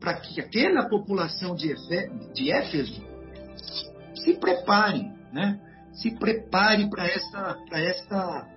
para 0.00 0.14
que 0.14 0.40
aquela 0.40 0.88
população 0.88 1.54
de, 1.54 1.74
de 2.32 2.50
Éfeso 2.50 3.02
se 4.14 4.34
prepare, 4.34 5.12
né? 5.32 5.60
Se 5.92 6.10
prepare 6.12 6.88
para 6.88 7.06
esta, 7.06 7.56
esta, 7.72 8.48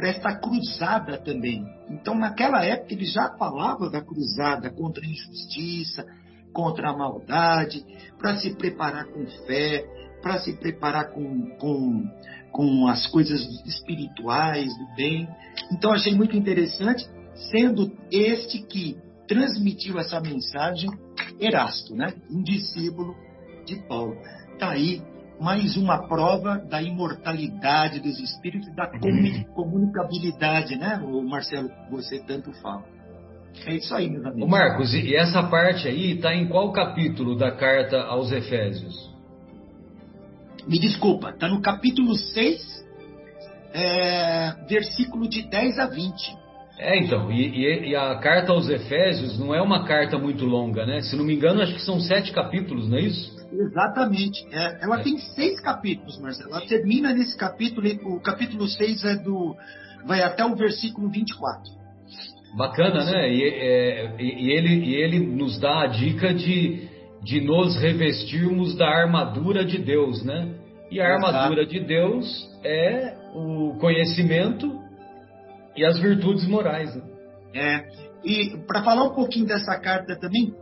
esta 0.00 0.34
cruzada 0.36 1.18
também. 1.18 1.64
Então, 1.88 2.14
naquela 2.14 2.64
época, 2.64 2.94
ele 2.94 3.04
já 3.04 3.36
falava 3.36 3.90
da 3.90 4.00
cruzada 4.00 4.70
contra 4.70 5.04
a 5.04 5.08
injustiça, 5.08 6.06
contra 6.52 6.90
a 6.90 6.96
maldade, 6.96 7.84
para 8.18 8.36
se 8.36 8.54
preparar 8.56 9.06
com 9.06 9.26
fé, 9.46 9.84
para 10.20 10.38
se 10.38 10.52
preparar 10.54 11.10
com, 11.10 11.50
com, 11.58 12.04
com 12.52 12.86
as 12.86 13.06
coisas 13.06 13.40
espirituais, 13.66 14.66
do 14.66 14.94
bem. 14.96 15.28
Então, 15.72 15.92
achei 15.92 16.14
muito 16.14 16.36
interessante, 16.36 17.08
sendo 17.50 17.92
este 18.10 18.62
que 18.62 18.96
transmitiu 19.26 19.98
essa 19.98 20.20
mensagem, 20.20 20.90
Erasto, 21.38 21.94
né? 21.94 22.12
um 22.30 22.42
discípulo 22.42 23.14
de 23.64 23.76
Paulo. 23.86 24.16
Está 24.52 24.70
aí 24.70 25.02
mais 25.40 25.76
uma 25.76 26.06
prova 26.06 26.58
da 26.58 26.82
imortalidade 26.82 27.98
dos 28.00 28.20
espíritos 28.20 28.68
da 28.74 28.90
uhum. 29.02 29.44
comunicabilidade, 29.54 30.76
né, 30.76 31.00
o 31.02 31.22
Marcelo, 31.22 31.70
você 31.90 32.18
tanto 32.18 32.52
fala. 32.60 32.84
É 33.66 33.74
isso 33.74 33.94
aí, 33.94 34.08
meus 34.08 34.24
amigos. 34.24 34.44
Ô 34.44 34.46
Marcos, 34.46 34.94
e 34.94 35.16
essa 35.16 35.42
parte 35.42 35.88
aí 35.88 36.12
está 36.12 36.34
em 36.34 36.46
qual 36.46 36.70
capítulo 36.72 37.36
da 37.36 37.50
carta 37.50 38.02
aos 38.02 38.30
Efésios? 38.30 39.09
Me 40.70 40.78
desculpa, 40.78 41.30
está 41.30 41.48
no 41.48 41.60
capítulo 41.60 42.14
6, 42.14 42.86
é, 43.74 44.52
versículo 44.68 45.28
de 45.28 45.42
10 45.42 45.78
a 45.80 45.86
20. 45.86 46.38
É, 46.78 46.96
então, 46.96 47.28
e, 47.32 47.88
e, 47.88 47.96
a 47.96 48.14
carta 48.20 48.52
aos 48.52 48.68
Efésios 48.68 49.36
não 49.36 49.52
é 49.52 49.60
uma 49.60 49.84
carta 49.84 50.16
muito 50.16 50.44
longa, 50.44 50.86
né? 50.86 51.00
Se 51.00 51.16
não 51.16 51.24
me 51.24 51.34
engano, 51.34 51.60
acho 51.60 51.74
que 51.74 51.82
são 51.82 51.98
sete 51.98 52.30
capítulos, 52.30 52.88
não 52.88 52.98
é 52.98 53.00
isso? 53.00 53.36
Exatamente. 53.52 54.46
É, 54.52 54.84
ela 54.84 55.00
é. 55.00 55.02
tem 55.02 55.18
seis 55.18 55.60
capítulos, 55.60 56.20
Marcelo. 56.20 56.50
Ela 56.50 56.60
termina 56.60 57.12
nesse 57.12 57.36
capítulo, 57.36 57.88
o 58.04 58.20
capítulo 58.20 58.68
6 58.68 59.04
é 59.06 59.16
do. 59.16 59.56
vai 60.06 60.22
até 60.22 60.44
o 60.44 60.54
versículo 60.54 61.10
24. 61.10 61.64
Bacana, 62.56 63.04
né? 63.06 63.28
E, 63.28 63.42
é, 63.42 64.16
e, 64.20 64.52
ele, 64.52 64.84
e 64.84 64.94
ele 64.94 65.18
nos 65.18 65.58
dá 65.58 65.82
a 65.82 65.86
dica 65.88 66.32
de, 66.32 66.88
de 67.24 67.40
nos 67.40 67.76
revestirmos 67.76 68.76
da 68.76 68.88
armadura 68.88 69.64
de 69.64 69.76
Deus, 69.76 70.24
né? 70.24 70.59
E 70.90 71.00
a 71.00 71.14
armadura 71.14 71.64
de 71.66 71.80
Deus 71.80 72.48
é 72.64 73.16
o 73.34 73.76
conhecimento 73.78 74.80
e 75.76 75.84
as 75.84 75.98
virtudes 75.98 76.46
morais. 76.46 76.94
Né? 76.94 77.02
É. 77.54 77.88
E 78.24 78.56
para 78.66 78.82
falar 78.82 79.04
um 79.04 79.14
pouquinho 79.14 79.46
dessa 79.46 79.78
carta 79.78 80.16
também, 80.16 80.54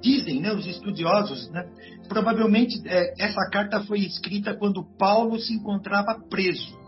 dizem 0.00 0.40
né, 0.40 0.52
os 0.52 0.66
estudiosos, 0.66 1.50
né, 1.50 1.66
provavelmente 2.08 2.80
é, 2.86 3.14
essa 3.18 3.48
carta 3.50 3.80
foi 3.84 4.00
escrita 4.00 4.54
quando 4.54 4.84
Paulo 4.98 5.38
se 5.38 5.54
encontrava 5.54 6.20
preso. 6.30 6.78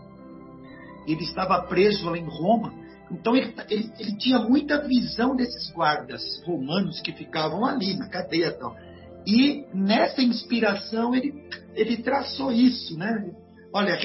Ele 1.07 1.23
estava 1.23 1.61
preso 1.63 2.09
lá 2.09 2.17
em 2.17 2.25
Roma 2.25 2.81
então 3.11 3.35
ele, 3.35 3.53
ele, 3.69 3.91
ele, 3.99 4.17
tinha 4.17 4.39
muita 4.39 4.87
visão 4.87 5.35
desses 5.35 5.69
guardas 5.73 6.21
romanos 6.45 7.01
que 7.01 7.11
ficavam 7.11 7.65
ali 7.65 7.97
na 7.97 8.07
cadeia 8.07 8.53
tal. 8.53 8.75
E 9.25 9.65
nessa 9.73 10.21
inspiração 10.21 11.15
ele, 11.15 11.33
ele 11.75 11.97
traçou 11.97 12.51
isso, 12.51 12.97
né? 12.97 13.31
Olha, 13.73 13.97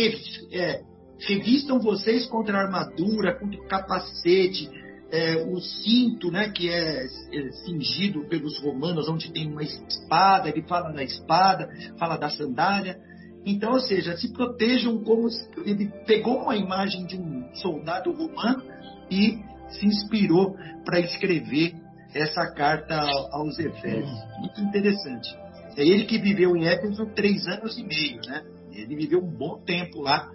é, 0.52 0.82
revistam 1.18 1.80
vocês 1.80 2.26
contra 2.26 2.58
a 2.58 2.62
armadura, 2.62 3.38
contra 3.38 3.58
o 3.58 3.66
capacete, 3.66 4.68
é, 5.10 5.36
o 5.44 5.60
cinto, 5.60 6.30
né, 6.30 6.50
que 6.50 6.68
é, 6.68 7.04
é 7.04 7.50
cingido 7.64 8.24
pelos 8.28 8.58
romanos, 8.60 9.08
onde 9.08 9.32
tem 9.32 9.50
uma 9.50 9.62
espada, 9.62 10.48
ele 10.48 10.62
fala 10.62 10.92
da 10.92 11.02
espada, 11.02 11.68
fala 11.98 12.16
da 12.16 12.28
sandália. 12.28 12.98
Então, 13.44 13.72
ou 13.72 13.80
seja, 13.80 14.16
se 14.16 14.32
protejam 14.32 15.02
como 15.04 15.30
se, 15.30 15.48
ele 15.64 15.86
pegou 16.06 16.42
uma 16.42 16.56
imagem 16.56 17.06
de 17.06 17.16
um 17.16 17.48
soldado 17.54 18.10
romano 18.12 18.62
e 19.10 19.38
se 19.70 19.86
inspirou 19.86 20.56
para 20.84 21.00
escrever 21.00 21.74
essa 22.16 22.52
carta 22.52 22.98
aos 23.32 23.58
Efésios. 23.58 24.18
Muito 24.38 24.60
interessante. 24.60 25.28
É 25.76 25.86
ele 25.86 26.04
que 26.04 26.18
viveu 26.18 26.56
em 26.56 26.66
Éfeso 26.66 27.06
três 27.14 27.46
anos 27.46 27.76
e 27.76 27.84
meio, 27.84 28.20
né? 28.26 28.42
Ele 28.72 28.96
viveu 28.96 29.20
um 29.20 29.30
bom 29.30 29.58
tempo 29.64 30.00
lá, 30.00 30.30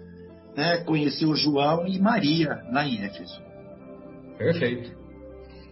né? 0.56 0.78
conheceu 0.84 1.34
João 1.34 1.86
e 1.86 1.98
Maria 1.98 2.62
lá 2.70 2.86
em 2.86 3.02
Éfeso. 3.04 3.40
Perfeito. 4.38 4.92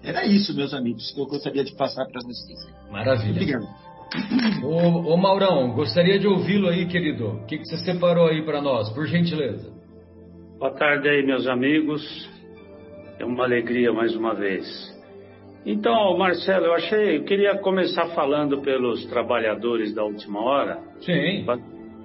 Era 0.03 0.25
isso, 0.25 0.55
meus 0.57 0.73
amigos, 0.73 1.12
que 1.12 1.20
eu 1.20 1.27
gostaria 1.27 1.62
de 1.62 1.75
passar 1.75 2.07
para 2.07 2.20
vocês. 2.23 2.59
Maravilha. 2.90 3.33
Obrigado. 3.33 3.68
Ô, 4.64 5.12
ô 5.12 5.16
Maurão, 5.16 5.73
gostaria 5.73 6.18
de 6.18 6.27
ouvi-lo 6.27 6.68
aí, 6.68 6.87
querido. 6.87 7.29
O 7.29 7.46
que, 7.46 7.59
que 7.59 7.64
você 7.64 7.79
separou 7.79 8.27
aí 8.27 8.44
para 8.44 8.61
nós, 8.61 8.90
por 8.90 9.07
gentileza? 9.07 9.73
Boa 10.59 10.73
tarde 10.73 11.09
aí, 11.09 11.25
meus 11.25 11.46
amigos. 11.46 12.29
É 13.18 13.25
uma 13.25 13.44
alegria 13.44 13.92
mais 13.92 14.16
uma 14.16 14.35
vez. 14.35 14.66
Então, 15.64 16.16
Marcelo, 16.16 16.66
eu 16.66 16.75
achei, 16.75 17.18
eu 17.18 17.25
queria 17.25 17.59
começar 17.59 18.07
falando 18.14 18.61
pelos 18.62 19.05
trabalhadores 19.07 19.94
da 19.94 20.03
última 20.03 20.42
hora. 20.42 20.79
Sim. 21.01 21.44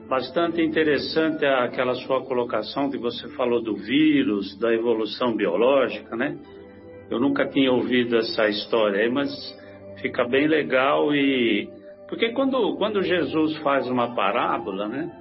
Bastante 0.09 0.61
interessante 0.61 1.45
aquela 1.45 1.95
sua 1.95 2.23
colocação 2.25 2.91
que 2.91 2.97
você 2.97 3.27
falou 3.29 3.63
do 3.63 3.75
vírus, 3.75 4.57
da 4.59 4.73
evolução 4.73 5.35
biológica, 5.35 6.15
né? 6.15 6.37
Eu 7.09 7.19
nunca 7.19 7.47
tinha 7.47 7.71
ouvido 7.71 8.17
essa 8.17 8.47
história 8.47 9.01
aí, 9.01 9.09
mas 9.09 9.29
fica 10.01 10.27
bem 10.27 10.47
legal 10.47 11.15
e 11.15 11.69
porque 12.07 12.29
quando 12.33 12.75
quando 12.77 13.01
Jesus 13.01 13.57
faz 13.59 13.87
uma 13.87 14.13
parábola, 14.13 14.87
né? 14.87 15.11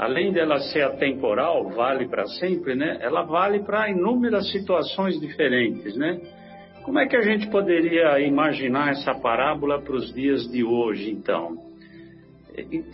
além 0.00 0.32
dela 0.32 0.58
ser 0.58 0.82
atemporal, 0.82 1.68
vale 1.70 2.08
para 2.08 2.24
sempre, 2.24 2.74
né? 2.74 2.98
Ela 3.02 3.22
vale 3.22 3.60
para 3.60 3.90
inúmeras 3.90 4.50
situações 4.50 5.20
diferentes, 5.20 5.94
né? 5.94 6.18
Como 6.90 6.98
é 6.98 7.06
que 7.06 7.16
a 7.16 7.22
gente 7.22 7.46
poderia 7.46 8.18
imaginar 8.18 8.90
essa 8.90 9.14
parábola 9.14 9.80
para 9.80 9.94
os 9.94 10.12
dias 10.12 10.42
de 10.50 10.64
hoje, 10.64 11.08
então? 11.12 11.56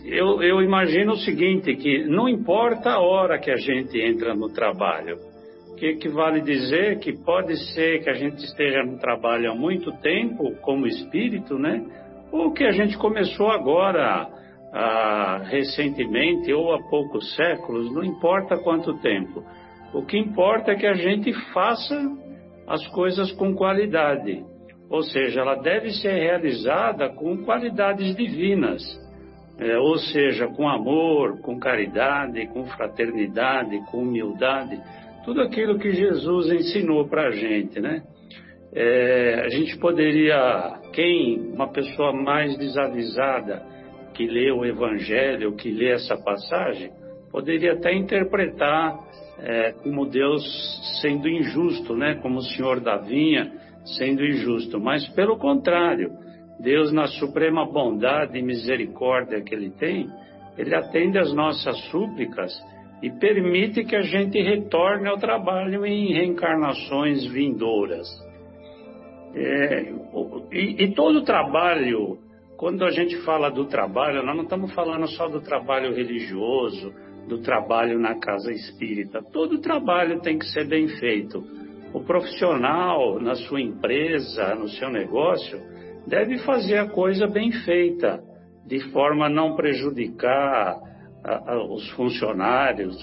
Eu, 0.05 0.39
eu 0.43 0.61
imagino 0.61 1.13
o 1.13 1.17
seguinte, 1.17 1.75
que 1.75 2.05
não 2.05 2.29
importa 2.29 2.91
a 2.91 2.99
hora 2.99 3.39
que 3.39 3.49
a 3.49 3.55
gente 3.55 3.99
entra 3.99 4.35
no 4.35 4.53
trabalho, 4.53 5.17
que, 5.79 5.95
que 5.95 6.09
vale 6.09 6.41
dizer 6.41 6.99
que 6.99 7.11
pode 7.11 7.57
ser 7.73 8.03
que 8.03 8.09
a 8.11 8.13
gente 8.13 8.37
esteja 8.45 8.83
no 8.83 8.99
trabalho 8.99 9.51
há 9.51 9.55
muito 9.55 9.91
tempo, 9.93 10.55
como 10.61 10.85
espírito, 10.85 11.57
né? 11.57 11.83
Ou 12.31 12.53
que 12.53 12.65
a 12.65 12.71
gente 12.73 12.95
começou 12.99 13.49
agora 13.49 14.29
ah, 14.73 15.41
recentemente 15.49 16.53
ou 16.53 16.71
há 16.71 16.87
poucos 16.87 17.35
séculos, 17.35 17.91
não 17.91 18.03
importa 18.03 18.59
quanto 18.59 18.93
tempo. 18.99 19.43
O 19.91 20.05
que 20.05 20.19
importa 20.19 20.73
é 20.73 20.75
que 20.75 20.85
a 20.85 20.93
gente 20.93 21.33
faça 21.51 22.26
as 22.67 22.85
coisas 22.87 23.31
com 23.31 23.55
qualidade. 23.55 24.43
Ou 24.89 25.01
seja, 25.01 25.41
ela 25.41 25.55
deve 25.55 25.91
ser 25.91 26.13
realizada 26.13 27.09
com 27.09 27.43
qualidades 27.43 28.15
divinas. 28.15 28.83
É, 29.59 29.77
ou 29.77 29.97
seja, 29.97 30.47
com 30.47 30.67
amor, 30.69 31.41
com 31.41 31.59
caridade, 31.59 32.45
com 32.47 32.65
fraternidade, 32.65 33.79
com 33.89 34.03
humildade, 34.03 34.79
tudo 35.25 35.41
aquilo 35.41 35.79
que 35.79 35.91
Jesus 35.91 36.51
ensinou 36.51 37.07
para 37.07 37.29
a 37.29 37.31
gente, 37.31 37.79
né? 37.79 38.03
É, 38.73 39.41
a 39.45 39.49
gente 39.49 39.75
poderia, 39.79 40.79
quem, 40.93 41.39
uma 41.53 41.69
pessoa 41.69 42.13
mais 42.13 42.55
desavisada, 42.57 43.63
que 44.13 44.27
lê 44.27 44.51
o 44.51 44.63
Evangelho, 44.63 45.55
que 45.55 45.71
lê 45.71 45.91
essa 45.91 46.15
passagem, 46.17 46.91
poderia 47.31 47.73
até 47.73 47.93
interpretar 47.93 48.95
é, 49.39 49.71
como 49.83 50.05
Deus 50.05 50.43
sendo 51.01 51.27
injusto, 51.27 51.95
né? 51.95 52.15
como 52.15 52.39
o 52.39 52.43
Senhor 52.43 52.79
da 52.79 52.97
vinha 52.97 53.51
sendo 53.97 54.25
injusto. 54.25 54.79
Mas, 54.79 55.07
pelo 55.09 55.37
contrário, 55.37 56.11
Deus, 56.59 56.91
na 56.91 57.07
suprema 57.07 57.65
bondade 57.65 58.37
e 58.37 58.41
misericórdia 58.41 59.41
que 59.41 59.53
Ele 59.53 59.69
tem, 59.71 60.09
Ele 60.57 60.75
atende 60.75 61.17
às 61.17 61.33
nossas 61.33 61.77
súplicas 61.89 62.51
e 63.01 63.11
permite 63.11 63.83
que 63.85 63.95
a 63.95 64.01
gente 64.01 64.41
retorne 64.41 65.07
ao 65.07 65.17
trabalho 65.17 65.85
em 65.85 66.13
reencarnações 66.13 67.25
vindouras. 67.27 68.07
É, 69.35 69.93
e, 70.51 70.83
e 70.83 70.95
todo 70.95 71.23
trabalho 71.23 72.17
quando 72.57 72.83
a 72.83 72.89
gente 72.89 73.15
fala 73.17 73.49
do 73.49 73.65
trabalho, 73.65 74.25
nós 74.25 74.35
não 74.35 74.43
estamos 74.43 74.73
falando 74.73 75.07
só 75.09 75.27
do 75.27 75.39
trabalho 75.39 75.93
religioso, 75.93 76.91
do 77.27 77.39
trabalho 77.39 77.99
na 77.99 78.19
casa 78.19 78.51
espírita. 78.51 79.21
Todo 79.31 79.59
trabalho 79.59 80.21
tem 80.21 80.37
que 80.37 80.45
ser 80.45 80.67
bem 80.67 80.87
feito. 80.87 81.43
O 81.93 82.01
profissional, 82.01 83.19
na 83.19 83.35
sua 83.35 83.61
empresa, 83.61 84.55
no 84.55 84.67
seu 84.69 84.89
negócio, 84.89 85.59
deve 86.07 86.37
fazer 86.39 86.77
a 86.77 86.89
coisa 86.89 87.27
bem 87.27 87.51
feita, 87.51 88.21
de 88.65 88.79
forma 88.91 89.25
a 89.25 89.29
não 89.29 89.55
prejudicar 89.55 90.77
a, 91.23 91.53
a, 91.53 91.63
os 91.73 91.89
funcionários, 91.91 92.95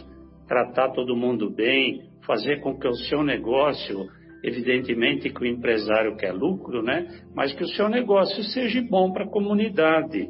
tratar 0.47 0.91
todo 0.91 1.17
mundo 1.17 1.51
bem, 1.51 2.03
fazer 2.27 2.61
com 2.61 2.79
que 2.79 2.89
o 2.89 2.95
seu 2.95 3.23
negócio, 3.23 4.07
evidentemente 4.43 5.31
que 5.31 5.43
o 5.43 5.47
empresário 5.47 6.17
quer 6.17 6.33
lucro, 6.33 6.83
né? 6.83 7.07
Mas 7.35 7.53
que 7.53 7.65
o 7.65 7.69
seu 7.69 7.89
negócio 7.89 8.43
seja 8.45 8.83
bom 8.89 9.13
para 9.13 9.25
a 9.25 9.31
comunidade. 9.31 10.29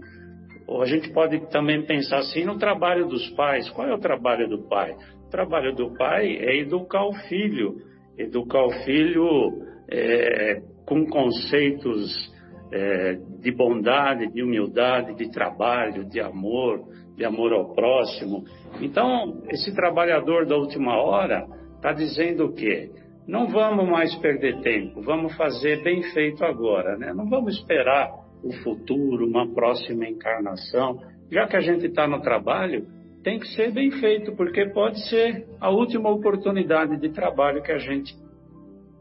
Ou 0.66 0.82
a 0.82 0.86
gente 0.86 1.12
pode 1.12 1.50
também 1.50 1.84
pensar 1.84 2.18
assim 2.18 2.44
no 2.44 2.58
trabalho 2.58 3.06
dos 3.06 3.28
pais. 3.30 3.68
Qual 3.70 3.86
é 3.86 3.94
o 3.94 3.98
trabalho 3.98 4.48
do 4.48 4.66
pai? 4.68 4.94
O 5.26 5.30
trabalho 5.30 5.74
do 5.74 5.94
pai 5.94 6.36
é 6.36 6.56
educar 6.58 7.04
o 7.06 7.12
filho, 7.28 7.76
educar 8.18 8.64
o 8.64 8.70
filho 8.84 9.50
é, 9.90 10.62
com 10.86 11.04
conceitos 11.06 12.32
é, 12.72 13.18
de 13.40 13.52
bondade, 13.52 14.32
de 14.32 14.42
humildade, 14.42 15.14
de 15.14 15.30
trabalho, 15.30 16.08
de 16.08 16.20
amor, 16.20 16.80
de 17.16 17.24
amor 17.24 17.52
ao 17.52 17.74
próximo. 17.74 18.44
Então, 18.80 19.42
esse 19.50 19.74
trabalhador 19.74 20.46
da 20.46 20.56
última 20.56 20.96
hora 20.96 21.46
está 21.76 21.92
dizendo 21.92 22.46
o 22.46 22.52
quê? 22.52 22.90
Não 23.26 23.46
vamos 23.48 23.88
mais 23.88 24.14
perder 24.16 24.60
tempo, 24.60 25.00
vamos 25.02 25.34
fazer 25.36 25.82
bem 25.82 26.02
feito 26.12 26.44
agora, 26.44 26.96
né? 26.96 27.12
Não 27.14 27.26
vamos 27.28 27.56
esperar 27.56 28.10
o 28.44 28.52
futuro, 28.62 29.26
uma 29.26 29.52
próxima 29.52 30.06
encarnação. 30.06 30.98
Já 31.30 31.46
que 31.46 31.56
a 31.56 31.60
gente 31.60 31.86
está 31.86 32.06
no 32.06 32.20
trabalho, 32.20 32.86
tem 33.22 33.38
que 33.38 33.48
ser 33.48 33.72
bem 33.72 33.90
feito, 33.90 34.36
porque 34.36 34.66
pode 34.66 35.00
ser 35.08 35.46
a 35.58 35.70
última 35.70 36.10
oportunidade 36.10 37.00
de 37.00 37.08
trabalho 37.08 37.62
que 37.62 37.72
a 37.72 37.78
gente 37.78 38.14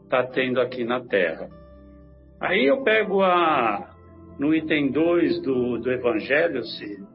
está 0.02 0.24
tendo 0.24 0.60
aqui 0.60 0.84
na 0.84 1.00
Terra. 1.00 1.48
Aí 2.40 2.66
eu 2.66 2.82
pego 2.82 3.22
a, 3.22 3.94
no 4.38 4.54
item 4.54 4.90
2 4.90 5.42
do, 5.42 5.78
do 5.78 5.92
Evangelho, 5.92 6.62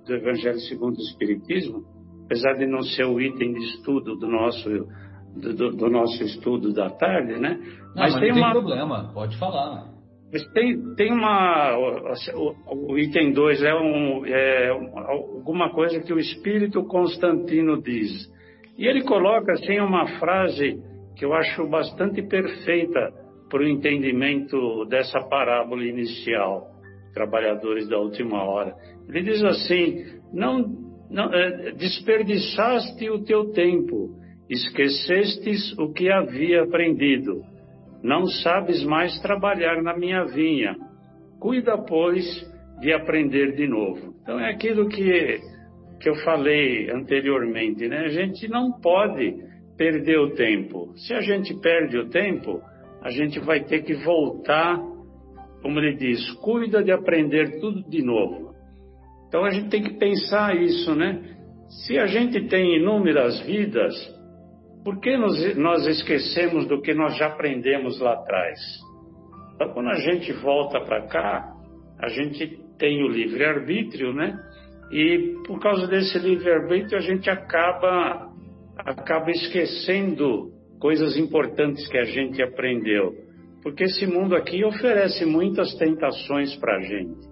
do 0.06 0.16
Evangelho 0.16 0.60
segundo 0.60 0.98
o 0.98 1.02
Espiritismo, 1.02 1.84
apesar 2.26 2.54
de 2.54 2.68
não 2.68 2.84
ser 2.84 3.06
o 3.06 3.20
item 3.20 3.54
de 3.54 3.64
estudo 3.66 4.16
do 4.16 4.28
nosso, 4.28 4.70
do, 5.36 5.72
do, 5.72 5.90
nosso 5.90 6.24
estudo 6.24 6.72
da 6.72 6.92
tarde, 6.92 7.40
né? 7.40 7.60
Não, 7.60 8.04
mas, 8.04 8.14
mas 8.14 8.20
tem, 8.20 8.30
não 8.30 8.36
tem 8.36 8.44
uma... 8.44 8.52
problema, 8.52 9.12
pode 9.14 9.38
falar. 9.38 9.99
Mas 10.32 10.46
tem, 10.52 10.94
tem 10.96 11.12
uma. 11.12 11.76
O, 12.68 12.98
item 12.98 13.32
2 13.32 13.64
é, 13.64 13.74
um, 13.74 14.26
é 14.26 14.70
alguma 14.70 15.72
coisa 15.72 16.00
que 16.00 16.14
o 16.14 16.20
Espírito 16.20 16.84
Constantino 16.86 17.82
diz. 17.82 18.30
E 18.78 18.86
ele 18.86 19.04
coloca 19.04 19.54
assim 19.54 19.80
uma 19.80 20.08
frase 20.20 20.80
que 21.18 21.26
eu 21.26 21.34
acho 21.34 21.68
bastante 21.68 22.22
perfeita 22.22 23.12
para 23.50 23.64
o 23.64 23.68
entendimento 23.68 24.86
dessa 24.86 25.20
parábola 25.22 25.84
inicial, 25.84 26.68
trabalhadores 27.14 27.90
da 27.90 27.98
última 27.98 28.44
hora. 28.44 28.76
Ele 29.08 29.24
diz 29.24 29.44
assim: 29.44 30.06
não, 30.32 30.64
não 31.10 31.34
é, 31.34 31.72
desperdiçaste 31.72 33.10
o 33.10 33.24
teu 33.24 33.52
tempo, 33.52 34.12
esquecestes 34.48 35.76
o 35.80 35.92
que 35.92 36.12
havia 36.12 36.62
aprendido, 36.62 37.42
não 38.04 38.26
sabes 38.26 38.84
mais 38.84 39.20
trabalhar 39.22 39.82
na 39.82 39.98
minha 39.98 40.26
vinha. 40.26 40.76
Cuida, 41.40 41.78
pois, 41.78 42.26
de 42.80 42.94
aprender 42.94 43.56
de 43.56 43.68
novo. 43.68 44.14
Então 44.22 44.40
é 44.40 44.52
aquilo 44.52 44.88
que 44.88 45.40
que 46.00 46.10
eu 46.10 46.16
falei 46.24 46.90
anteriormente, 46.90 47.88
né? 47.88 48.06
A 48.06 48.10
gente 48.10 48.48
não 48.48 48.72
pode 48.80 49.36
perder 49.78 50.18
o 50.18 50.34
tempo. 50.34 50.94
Se 50.96 51.14
a 51.14 51.22
gente 51.22 51.54
perde 51.62 51.98
o 51.98 52.10
tempo, 52.10 52.62
a 53.02 53.10
gente 53.10 53.40
vai 53.40 53.64
ter 53.66 53.84
que 53.84 53.94
voltar, 53.96 54.78
como 55.62 55.80
ele 55.80 55.96
diz, 55.96 56.32
cuida 56.42 56.84
de 56.84 56.92
aprender 56.92 57.60
tudo 57.60 57.84
de 57.90 58.02
novo. 58.02 58.54
Então 59.28 59.44
a 59.44 59.50
gente 59.50 59.70
tem 59.70 59.84
que 59.84 59.98
pensar 59.98 60.56
isso, 60.56 60.96
né? 60.96 61.22
Se 61.86 62.00
a 62.00 62.08
gente 62.08 62.48
tem 62.48 62.78
inúmeras 62.78 63.40
vidas, 63.42 63.94
por 64.84 65.00
que 65.00 65.18
nós 65.18 65.88
esquecemos 65.88 66.68
do 66.68 66.82
que 66.82 66.94
nós 66.94 67.18
já 67.18 67.28
aprendemos 67.28 68.00
lá 68.00 68.14
atrás? 68.14 68.60
Então, 69.56 69.74
quando 69.74 69.90
a 69.90 70.00
gente 70.00 70.32
volta 70.34 70.80
para 70.82 71.08
cá, 71.08 71.54
a 72.00 72.08
gente 72.08 72.58
tem 72.78 73.04
o 73.04 73.08
livre-arbítrio, 73.08 74.14
né? 74.14 74.40
E 74.92 75.36
por 75.46 75.60
causa 75.60 75.86
desse 75.86 76.18
livre-arbítrio, 76.18 76.98
a 76.98 77.02
gente 77.02 77.30
acaba, 77.30 78.32
acaba 78.78 79.30
esquecendo 79.30 80.52
coisas 80.80 81.18
importantes 81.18 81.88
que 81.90 81.98
a 81.98 82.06
gente 82.06 82.42
aprendeu. 82.42 83.14
Porque 83.62 83.84
esse 83.84 84.08
mundo 84.08 84.36
aqui 84.36 84.64
oferece 84.64 85.26
muitas 85.26 85.76
tentações 85.76 86.56
para 86.56 86.78
a 86.78 86.82
gente. 86.82 87.30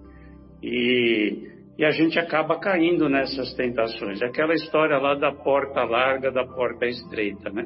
E, 0.62 1.48
e 1.78 1.84
a 1.84 1.92
gente 1.92 2.18
acaba 2.18 2.58
caindo 2.58 3.08
nessas 3.08 3.54
tentações. 3.54 4.20
Aquela 4.20 4.52
história 4.52 4.98
lá 4.98 5.14
da 5.14 5.30
porta 5.30 5.84
larga, 5.84 6.32
da 6.32 6.44
porta 6.44 6.86
estreita, 6.86 7.50
né? 7.50 7.64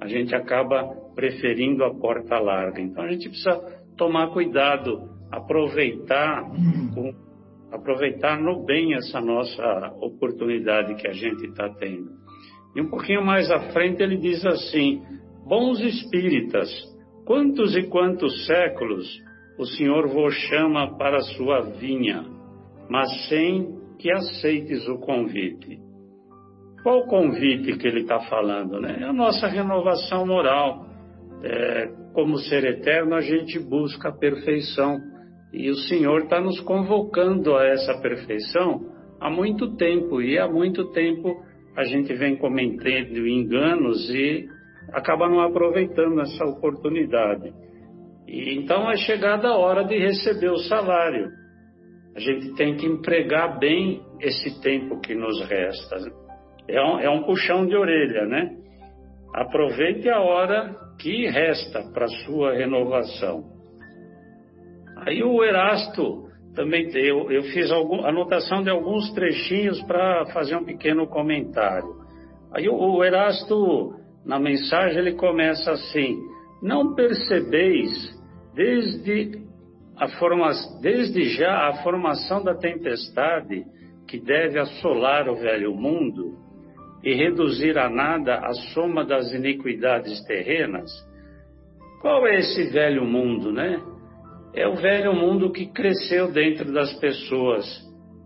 A 0.00 0.08
gente 0.08 0.34
acaba 0.34 0.84
preferindo 1.14 1.84
a 1.84 1.94
porta 1.94 2.36
larga. 2.40 2.80
Então 2.80 3.04
a 3.04 3.08
gente 3.08 3.28
precisa 3.28 3.60
tomar 3.96 4.32
cuidado, 4.32 5.08
aproveitar, 5.30 6.42
com, 6.92 7.14
aproveitar 7.70 8.40
no 8.40 8.64
bem 8.64 8.94
essa 8.94 9.20
nossa 9.20 9.94
oportunidade 10.00 10.96
que 10.96 11.06
a 11.06 11.12
gente 11.12 11.46
está 11.46 11.68
tendo. 11.74 12.10
E 12.74 12.80
um 12.80 12.90
pouquinho 12.90 13.24
mais 13.24 13.48
à 13.52 13.70
frente 13.72 14.02
ele 14.02 14.16
diz 14.16 14.44
assim: 14.44 15.00
Bons 15.46 15.78
espíritas, 15.78 16.68
quantos 17.24 17.76
e 17.76 17.84
quantos 17.84 18.46
séculos 18.46 19.06
o 19.56 19.64
Senhor 19.64 20.08
vos 20.08 20.34
chama 20.34 20.98
para 20.98 21.18
a 21.18 21.22
sua 21.36 21.60
vinha, 21.60 22.33
mas 22.88 23.08
sem 23.28 23.74
que 23.98 24.10
aceites 24.10 24.86
o 24.88 24.98
convite. 24.98 25.78
Qual 26.82 26.98
o 26.98 27.06
convite 27.06 27.78
que 27.78 27.88
ele 27.88 28.00
está 28.00 28.20
falando? 28.20 28.80
Né? 28.80 28.98
É 29.00 29.04
a 29.04 29.12
nossa 29.12 29.46
renovação 29.46 30.26
moral. 30.26 30.86
É, 31.42 31.88
como 32.12 32.38
ser 32.38 32.64
eterno, 32.64 33.14
a 33.14 33.20
gente 33.20 33.58
busca 33.58 34.10
a 34.10 34.16
perfeição. 34.16 34.98
E 35.52 35.70
o 35.70 35.74
Senhor 35.74 36.24
está 36.24 36.40
nos 36.40 36.60
convocando 36.60 37.56
a 37.56 37.64
essa 37.66 38.00
perfeição 38.02 38.86
há 39.20 39.30
muito 39.30 39.76
tempo. 39.76 40.20
E 40.20 40.38
há 40.38 40.46
muito 40.46 40.90
tempo 40.90 41.34
a 41.76 41.84
gente 41.84 42.12
vem 42.14 42.36
cometendo 42.36 43.26
enganos 43.26 44.10
e 44.10 44.46
acaba 44.92 45.28
não 45.28 45.40
aproveitando 45.40 46.20
essa 46.20 46.44
oportunidade. 46.44 47.52
E 48.28 48.58
então 48.58 48.90
é 48.90 48.96
chegada 48.96 49.48
a 49.48 49.56
hora 49.56 49.84
de 49.84 49.98
receber 49.98 50.50
o 50.50 50.58
salário. 50.58 51.30
A 52.14 52.20
gente 52.20 52.54
tem 52.54 52.76
que 52.76 52.86
empregar 52.86 53.58
bem 53.58 54.02
esse 54.20 54.60
tempo 54.62 55.00
que 55.00 55.14
nos 55.14 55.40
resta. 55.48 55.96
É 56.68 56.80
um, 56.80 57.00
é 57.00 57.10
um 57.10 57.24
puxão 57.24 57.66
de 57.66 57.76
orelha, 57.76 58.26
né? 58.26 58.50
Aproveite 59.34 60.08
a 60.08 60.20
hora 60.20 60.74
que 61.00 61.26
resta 61.26 61.82
para 61.92 62.06
sua 62.24 62.54
renovação. 62.54 63.44
Aí 64.98 65.22
o 65.22 65.42
Erasto 65.42 66.24
também 66.54 66.88
eu, 66.94 67.30
eu 67.32 67.42
fiz 67.52 67.70
algum, 67.70 68.06
anotação 68.06 68.62
de 68.62 68.70
alguns 68.70 69.12
trechinhos 69.12 69.82
para 69.82 70.26
fazer 70.26 70.56
um 70.56 70.64
pequeno 70.64 71.06
comentário. 71.08 72.04
Aí 72.54 72.68
o, 72.68 72.76
o 72.76 73.04
Erasto 73.04 73.94
na 74.24 74.38
mensagem 74.38 74.98
ele 74.98 75.14
começa 75.14 75.72
assim: 75.72 76.16
Não 76.62 76.94
percebeis 76.94 77.90
desde, 78.54 79.43
a 79.96 80.08
forma, 80.18 80.50
desde 80.80 81.24
já 81.36 81.68
a 81.68 81.82
formação 81.82 82.42
da 82.42 82.54
tempestade 82.54 83.64
que 84.08 84.18
deve 84.18 84.58
assolar 84.58 85.28
o 85.28 85.36
velho 85.36 85.74
mundo 85.74 86.36
e 87.02 87.14
reduzir 87.14 87.78
a 87.78 87.88
nada 87.88 88.38
a 88.38 88.52
soma 88.74 89.04
das 89.04 89.32
iniquidades 89.32 90.22
terrenas? 90.24 90.90
Qual 92.00 92.26
é 92.26 92.38
esse 92.38 92.70
velho 92.70 93.04
mundo, 93.04 93.52
né? 93.52 93.80
É 94.54 94.68
o 94.68 94.76
velho 94.76 95.14
mundo 95.14 95.50
que 95.50 95.66
cresceu 95.66 96.30
dentro 96.30 96.72
das 96.72 96.92
pessoas. 96.98 97.64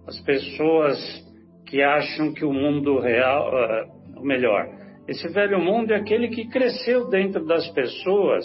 As 0.06 0.20
pessoas 0.22 0.98
que 1.66 1.82
acham 1.82 2.32
que 2.32 2.44
o 2.44 2.52
mundo 2.52 2.98
real, 2.98 3.54
ah, 3.54 3.86
ou 4.16 4.24
melhor, 4.24 4.66
esse 5.06 5.28
velho 5.28 5.60
mundo 5.60 5.92
é 5.92 5.96
aquele 5.96 6.28
que 6.28 6.48
cresceu 6.48 7.08
dentro 7.08 7.44
das 7.46 7.68
pessoas 7.72 8.44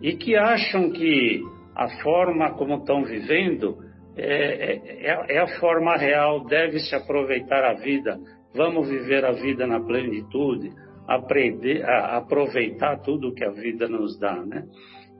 e 0.00 0.12
que 0.12 0.36
acham 0.36 0.90
que 0.90 1.42
a 1.78 1.88
forma 2.02 2.54
como 2.54 2.78
estão 2.78 3.04
vivendo 3.04 3.78
é, 4.16 4.72
é, 5.06 5.36
é 5.36 5.38
a 5.38 5.60
forma 5.60 5.96
real, 5.96 6.44
deve-se 6.44 6.92
aproveitar 6.92 7.64
a 7.64 7.74
vida, 7.74 8.18
vamos 8.52 8.88
viver 8.88 9.24
a 9.24 9.30
vida 9.30 9.64
na 9.64 9.78
plenitude, 9.78 10.72
aprender, 11.06 11.84
a, 11.84 12.16
aproveitar 12.16 13.00
tudo 13.02 13.32
que 13.32 13.44
a 13.44 13.52
vida 13.52 13.88
nos 13.88 14.18
dá, 14.18 14.44
né? 14.44 14.64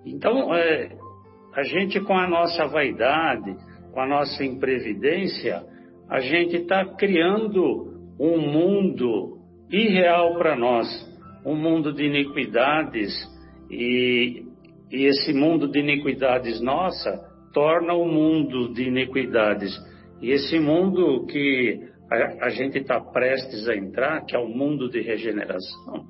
Então, 0.05 0.53
é, 0.53 0.97
a 1.55 1.63
gente 1.63 2.01
com 2.01 2.15
a 2.15 2.27
nossa 2.27 2.67
vaidade, 2.67 3.55
com 3.93 4.01
a 4.01 4.07
nossa 4.07 4.45
imprevidência, 4.45 5.63
a 6.11 6.19
gente 6.19 6.57
está 6.57 6.85
criando 6.97 7.95
um 8.19 8.37
mundo 8.39 9.39
irreal 9.71 10.37
para 10.37 10.57
nós, 10.57 10.89
um 11.47 11.55
mundo 11.55 11.93
de 11.93 12.05
iniquidades 12.05 13.13
e, 13.71 14.48
e 14.91 15.05
esse 15.05 15.33
mundo 15.33 15.69
de 15.69 15.81
iniquidades 15.81 16.61
nossa 16.61 17.13
torna 17.53 17.95
o 17.95 18.07
mundo 18.07 18.73
de 18.73 18.85
iniquidades 18.85 19.75
E 20.21 20.31
esse 20.31 20.59
mundo 20.59 21.27
que 21.27 21.81
a, 22.11 22.47
a 22.47 22.49
gente 22.51 22.79
está 22.79 23.01
prestes 23.01 23.69
a 23.69 23.77
entrar, 23.77 24.25
que 24.25 24.35
é 24.35 24.39
o 24.39 24.49
mundo 24.49 24.89
de 24.91 25.01
regeneração, 25.01 26.07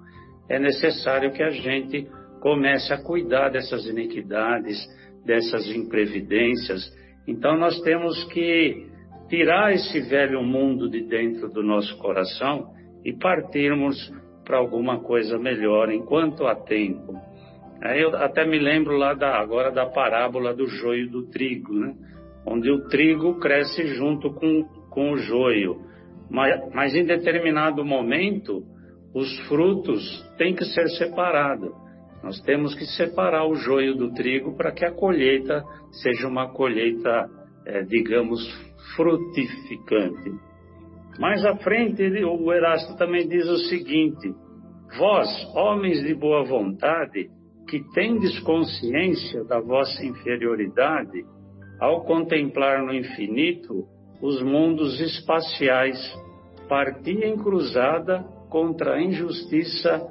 é 0.48 0.58
necessário 0.58 1.32
que 1.32 1.42
a 1.42 1.50
gente 1.50 2.06
comece 2.40 2.92
a 2.92 3.02
cuidar 3.02 3.50
dessas 3.50 3.86
iniquidades, 3.86 4.78
dessas 5.26 5.68
imprevidências. 5.68 6.80
Então 7.26 7.58
nós 7.58 7.80
temos 7.82 8.24
que 8.32 8.86
tirar 9.28 9.74
esse 9.74 10.00
velho 10.08 10.42
mundo 10.42 10.88
de 10.88 11.02
dentro 11.02 11.48
do 11.50 11.62
nosso 11.62 11.98
coração 11.98 12.72
e 13.04 13.12
partirmos 13.12 13.96
para 14.44 14.56
alguma 14.56 15.00
coisa 15.00 15.38
melhor 15.38 15.92
enquanto 15.92 16.46
há 16.46 16.54
tempo. 16.54 17.14
Eu 17.82 18.16
até 18.16 18.44
me 18.44 18.58
lembro 18.58 18.96
lá 18.96 19.14
da, 19.14 19.38
agora 19.38 19.70
da 19.70 19.86
parábola 19.86 20.54
do 20.54 20.66
joio 20.66 21.08
do 21.10 21.28
trigo, 21.30 21.72
né? 21.72 21.94
onde 22.46 22.70
o 22.70 22.88
trigo 22.88 23.38
cresce 23.38 23.86
junto 23.94 24.32
com, 24.32 24.64
com 24.90 25.12
o 25.12 25.18
joio, 25.18 25.80
mas, 26.30 26.74
mas 26.74 26.94
em 26.94 27.04
determinado 27.04 27.84
momento 27.84 28.62
os 29.14 29.38
frutos 29.48 30.02
têm 30.36 30.54
que 30.54 30.64
ser 30.64 30.88
separados. 30.90 31.70
Nós 32.22 32.40
temos 32.40 32.74
que 32.74 32.84
separar 32.84 33.46
o 33.46 33.54
joio 33.54 33.94
do 33.94 34.12
trigo 34.12 34.56
para 34.56 34.72
que 34.72 34.84
a 34.84 34.92
colheita 34.92 35.62
seja 36.02 36.26
uma 36.26 36.52
colheita, 36.52 37.28
é, 37.64 37.82
digamos, 37.82 38.40
frutificante. 38.96 40.32
Mais 41.18 41.44
à 41.44 41.56
frente, 41.56 42.02
ele, 42.02 42.24
o 42.24 42.52
Erasto 42.52 42.96
também 42.96 43.26
diz 43.26 43.46
o 43.48 43.58
seguinte: 43.68 44.32
Vós, 44.98 45.28
homens 45.54 46.02
de 46.02 46.14
boa 46.14 46.44
vontade, 46.44 47.28
que 47.68 47.80
tendes 47.92 48.38
consciência 48.40 49.44
da 49.44 49.60
vossa 49.60 50.04
inferioridade, 50.04 51.24
ao 51.78 52.04
contemplar 52.04 52.82
no 52.82 52.94
infinito 52.94 53.86
os 54.20 54.42
mundos 54.42 54.98
espaciais, 55.00 55.98
parti 56.68 57.12
em 57.24 57.36
cruzada 57.36 58.24
contra 58.50 58.94
a 58.94 59.02
injustiça 59.02 60.08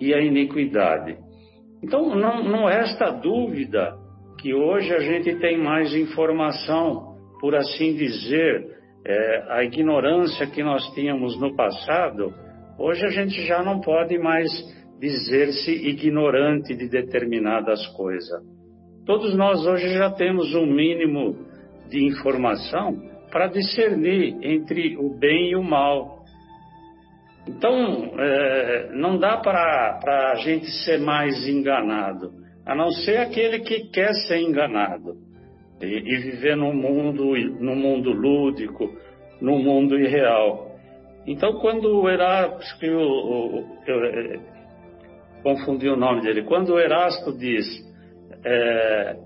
e 0.00 0.12
a 0.14 0.20
iniquidade. 0.20 1.16
Então, 1.82 2.14
não, 2.14 2.42
não 2.42 2.66
resta 2.66 3.10
dúvida 3.10 3.96
que 4.40 4.54
hoje 4.54 4.92
a 4.92 5.00
gente 5.00 5.36
tem 5.36 5.58
mais 5.58 5.94
informação, 5.94 7.16
por 7.40 7.54
assim 7.54 7.94
dizer, 7.94 8.78
é, 9.06 9.44
a 9.48 9.62
ignorância 9.62 10.46
que 10.46 10.62
nós 10.62 10.84
tínhamos 10.94 11.38
no 11.40 11.54
passado, 11.54 12.32
hoje 12.78 13.04
a 13.04 13.10
gente 13.10 13.46
já 13.46 13.62
não 13.62 13.80
pode 13.80 14.18
mais 14.18 14.50
dizer-se 14.98 15.70
ignorante 15.70 16.74
de 16.74 16.88
determinadas 16.88 17.86
coisas. 17.88 18.42
Todos 19.06 19.34
nós 19.34 19.64
hoje 19.66 19.88
já 19.94 20.10
temos 20.10 20.54
um 20.54 20.66
mínimo 20.66 21.46
de 21.88 22.04
informação 22.04 23.00
para 23.30 23.46
discernir 23.46 24.36
entre 24.42 24.96
o 24.96 25.16
bem 25.18 25.50
e 25.50 25.56
o 25.56 25.62
mal. 25.62 26.18
Então, 27.46 28.12
é, 28.18 28.90
não 28.92 29.18
dá 29.18 29.38
para 29.38 30.32
a 30.32 30.34
gente 30.36 30.66
ser 30.84 30.98
mais 30.98 31.48
enganado, 31.48 32.32
a 32.66 32.74
não 32.74 32.90
ser 32.90 33.16
aquele 33.16 33.60
que 33.60 33.88
quer 33.90 34.12
ser 34.26 34.40
enganado 34.40 35.16
e, 35.80 35.86
e 35.86 36.16
viver 36.18 36.56
num 36.56 36.74
mundo, 36.74 37.34
no 37.60 37.74
mundo 37.74 38.10
lúdico, 38.10 38.90
no 39.40 39.58
mundo 39.58 39.98
irreal. 39.98 40.68
Então, 41.26 41.54
quando 41.60 42.02
o 42.02 42.08
Erasto, 42.08 42.76
confundi 45.42 45.88
o 45.88 45.96
nome 45.96 46.22
dele, 46.22 46.42
quando 46.42 46.74
o 46.74 46.78
Erasto 46.78 47.36
diz, 47.36 47.66
é, 48.44 49.16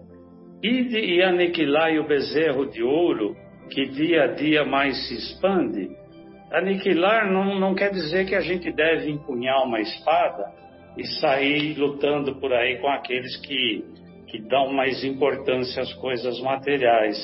ide 0.62 0.98
e 0.98 1.22
aniquilai 1.22 1.98
o 1.98 2.06
bezerro 2.06 2.66
de 2.66 2.82
ouro, 2.82 3.36
que 3.70 3.86
dia 3.86 4.24
a 4.24 4.26
dia 4.28 4.64
mais 4.64 5.08
se 5.08 5.14
expande, 5.14 5.90
aniquilar 6.52 7.30
não, 7.32 7.58
não 7.58 7.74
quer 7.74 7.90
dizer 7.90 8.26
que 8.26 8.34
a 8.34 8.40
gente 8.40 8.70
deve 8.72 9.10
empunhar 9.10 9.64
uma 9.64 9.80
espada 9.80 10.52
e 10.96 11.06
sair 11.20 11.74
lutando 11.78 12.36
por 12.36 12.52
aí 12.52 12.78
com 12.78 12.88
aqueles 12.88 13.36
que, 13.40 13.84
que 14.26 14.38
dão 14.40 14.72
mais 14.72 15.02
importância 15.02 15.82
às 15.82 15.92
coisas 15.94 16.38
materiais, 16.40 17.16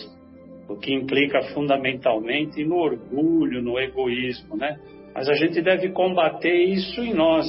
o 0.69 0.77
que 0.77 0.95
implica 0.95 1.43
fundamentalmente 1.55 2.65
no 2.65 2.77
orgulho, 2.77 3.63
no 3.63 3.79
egoísmo, 3.79 4.57
né? 4.57 4.79
Mas 5.15 5.29
a 5.29 5.35
gente 5.35 5.61
deve 5.61 5.91
combater 5.91 6.55
isso 6.55 7.01
em 7.03 7.13
nós, 7.13 7.47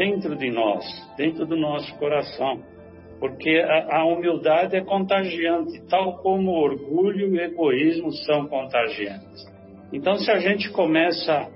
dentro 0.00 0.34
de 0.34 0.50
nós, 0.50 0.82
dentro 1.14 1.44
do 1.44 1.54
nosso 1.54 1.94
coração, 1.98 2.62
porque 3.18 3.50
a, 3.58 3.98
a 3.98 4.04
humildade 4.06 4.74
é 4.74 4.80
contagiante, 4.80 5.78
tal 5.90 6.16
como 6.22 6.52
o 6.52 6.58
orgulho 6.58 7.26
e 7.26 7.38
o 7.38 7.38
egoísmo 7.38 8.10
são 8.10 8.46
contagiantes. 8.46 9.44
Então, 9.92 10.14
se 10.14 10.30
a 10.30 10.38
gente 10.38 10.70
começa 10.70 11.46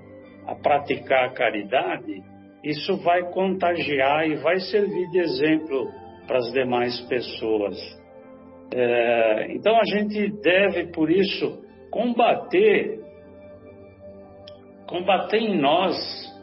a 0.45 0.53
praticar 0.53 1.25
a 1.25 1.33
caridade, 1.33 2.21
isso 2.63 2.97
vai 2.97 3.23
contagiar 3.31 4.29
e 4.29 4.35
vai 4.35 4.59
servir 4.59 5.09
de 5.09 5.17
exemplo 5.21 5.89
para 6.27 6.37
as 6.37 6.51
demais 6.51 7.01
pessoas. 7.07 7.75
É, 8.71 9.47
então, 9.55 9.75
a 9.75 9.85
gente 9.85 10.29
deve, 10.43 10.91
por 10.91 11.09
isso, 11.09 11.63
combater, 11.89 12.99
combater 14.87 15.39
em 15.39 15.59
nós 15.59 16.34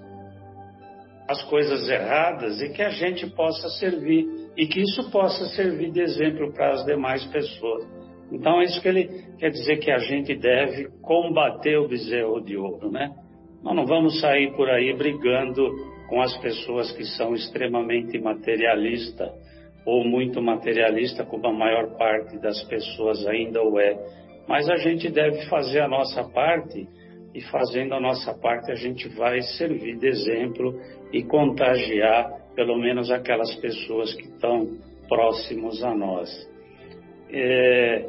as 1.28 1.42
coisas 1.44 1.88
erradas 1.88 2.60
e 2.60 2.70
que 2.70 2.82
a 2.82 2.90
gente 2.90 3.26
possa 3.30 3.68
servir 3.78 4.26
e 4.56 4.66
que 4.66 4.80
isso 4.80 5.10
possa 5.10 5.46
servir 5.56 5.90
de 5.90 6.00
exemplo 6.00 6.52
para 6.52 6.72
as 6.72 6.84
demais 6.84 7.24
pessoas. 7.26 7.86
Então 8.30 8.60
é 8.60 8.64
isso 8.64 8.80
que 8.80 8.88
ele 8.88 9.08
quer 9.38 9.50
dizer 9.50 9.76
que 9.78 9.90
a 9.90 9.98
gente 9.98 10.34
deve 10.34 10.88
combater 11.02 11.78
o 11.78 11.88
bezerro 11.88 12.40
de 12.40 12.56
ouro, 12.56 12.90
né? 12.90 13.14
Nós 13.62 13.76
não 13.76 13.86
vamos 13.86 14.20
sair 14.20 14.52
por 14.56 14.68
aí 14.68 14.92
brigando 14.96 15.70
com 16.08 16.20
as 16.20 16.36
pessoas 16.38 16.90
que 16.92 17.04
são 17.04 17.34
extremamente 17.34 18.18
materialistas 18.18 19.30
ou 19.84 20.04
muito 20.04 20.40
materialista, 20.40 21.24
como 21.24 21.46
a 21.46 21.52
maior 21.52 21.96
parte 21.96 22.38
das 22.38 22.62
pessoas 22.64 23.26
ainda 23.26 23.62
o 23.62 23.78
é. 23.78 23.96
Mas 24.48 24.68
a 24.68 24.76
gente 24.76 25.10
deve 25.10 25.46
fazer 25.46 25.80
a 25.80 25.88
nossa 25.88 26.24
parte 26.24 26.88
e 27.34 27.40
fazendo 27.42 27.94
a 27.94 28.00
nossa 28.00 28.34
parte 28.34 28.70
a 28.70 28.74
gente 28.74 29.08
vai 29.08 29.40
servir 29.40 29.96
de 29.96 30.06
exemplo 30.06 30.74
e 31.12 31.22
contagiar 31.22 32.42
pelo 32.54 32.78
menos 32.78 33.10
aquelas 33.10 33.54
pessoas 33.56 34.14
que 34.14 34.24
estão 34.24 34.78
próximos 35.08 35.82
a 35.82 35.94
nós. 35.94 36.50
É, 37.30 38.08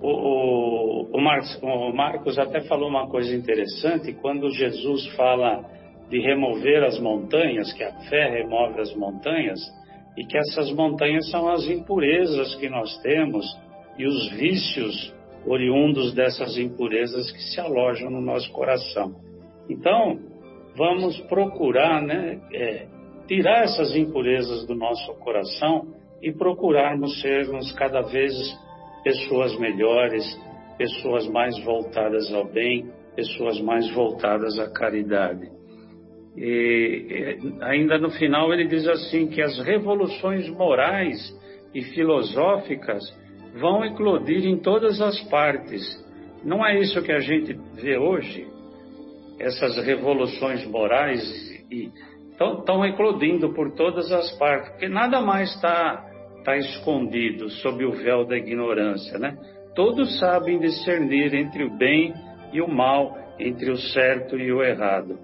o, 0.00 0.08
o, 0.08 1.16
o, 1.16 1.20
Marcos, 1.20 1.60
o 1.62 1.92
Marcos 1.92 2.38
até 2.38 2.60
falou 2.62 2.88
uma 2.88 3.08
coisa 3.08 3.34
interessante, 3.34 4.12
quando 4.14 4.50
Jesus 4.50 5.06
fala 5.16 5.64
de 6.10 6.20
remover 6.20 6.84
as 6.84 6.98
montanhas, 7.00 7.72
que 7.72 7.82
a 7.82 7.92
fé 8.08 8.28
remove 8.28 8.80
as 8.80 8.94
montanhas, 8.94 9.60
e 10.16 10.24
que 10.24 10.36
essas 10.38 10.70
montanhas 10.72 11.28
são 11.30 11.48
as 11.48 11.66
impurezas 11.68 12.54
que 12.56 12.68
nós 12.68 12.96
temos 12.98 13.44
e 13.98 14.06
os 14.06 14.30
vícios 14.32 15.12
oriundos 15.46 16.14
dessas 16.14 16.56
impurezas 16.56 17.30
que 17.32 17.42
se 17.42 17.60
alojam 17.60 18.10
no 18.10 18.20
nosso 18.20 18.50
coração. 18.52 19.14
Então, 19.68 20.18
vamos 20.76 21.18
procurar 21.22 22.02
né, 22.02 22.40
é, 22.52 22.86
tirar 23.26 23.64
essas 23.64 23.94
impurezas 23.96 24.66
do 24.66 24.74
nosso 24.74 25.14
coração 25.20 25.86
e 26.22 26.32
procurarmos 26.32 27.20
sermos 27.20 27.72
cada 27.72 28.02
vez 28.02 28.32
pessoas 29.02 29.58
melhores, 29.58 30.24
pessoas 30.78 31.28
mais 31.28 31.58
voltadas 31.64 32.32
ao 32.32 32.46
bem, 32.46 32.90
pessoas 33.14 33.60
mais 33.60 33.88
voltadas 33.92 34.58
à 34.58 34.70
caridade. 34.70 35.48
E 36.36 37.38
ainda 37.60 37.98
no 37.98 38.10
final 38.10 38.52
ele 38.52 38.66
diz 38.66 38.88
assim 38.88 39.28
que 39.28 39.40
as 39.40 39.58
revoluções 39.60 40.48
morais 40.48 41.18
e 41.72 41.82
filosóficas 41.82 43.02
vão 43.60 43.84
eclodir 43.84 44.44
em 44.44 44.58
todas 44.58 45.00
as 45.00 45.20
partes. 45.28 45.82
Não 46.44 46.66
é 46.66 46.80
isso 46.80 47.00
que 47.02 47.12
a 47.12 47.20
gente 47.20 47.56
vê 47.74 47.96
hoje? 47.96 48.53
Essas 49.38 49.76
revoluções 49.84 50.64
morais 50.66 51.22
estão 52.30 52.84
eclodindo 52.84 53.52
por 53.52 53.72
todas 53.72 54.10
as 54.12 54.30
partes, 54.38 54.70
porque 54.70 54.88
nada 54.88 55.20
mais 55.20 55.54
está 55.54 56.10
está 56.44 56.58
escondido 56.58 57.48
sob 57.48 57.86
o 57.86 57.92
véu 57.92 58.26
da 58.26 58.36
ignorância, 58.36 59.18
né? 59.18 59.34
Todos 59.74 60.18
sabem 60.18 60.58
discernir 60.58 61.34
entre 61.34 61.64
o 61.64 61.74
bem 61.74 62.12
e 62.52 62.60
o 62.60 62.68
mal, 62.68 63.16
entre 63.40 63.70
o 63.70 63.76
certo 63.78 64.36
e 64.36 64.52
o 64.52 64.62
errado. 64.62 65.18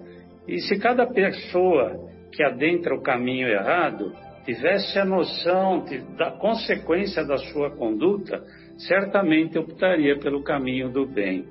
E 0.48 0.58
se 0.60 0.78
cada 0.78 1.06
pessoa 1.06 1.92
que 2.32 2.42
adentra 2.42 2.94
o 2.94 3.02
caminho 3.02 3.48
errado 3.48 4.12
tivesse 4.44 4.98
a 4.98 5.04
noção 5.04 5.84
de, 5.84 5.98
da 6.16 6.30
consequência 6.32 7.22
da 7.24 7.36
sua 7.36 7.70
conduta, 7.70 8.42
certamente 8.88 9.58
optaria 9.58 10.18
pelo 10.18 10.42
caminho 10.42 10.88
do 10.88 11.06
bem. 11.06 11.44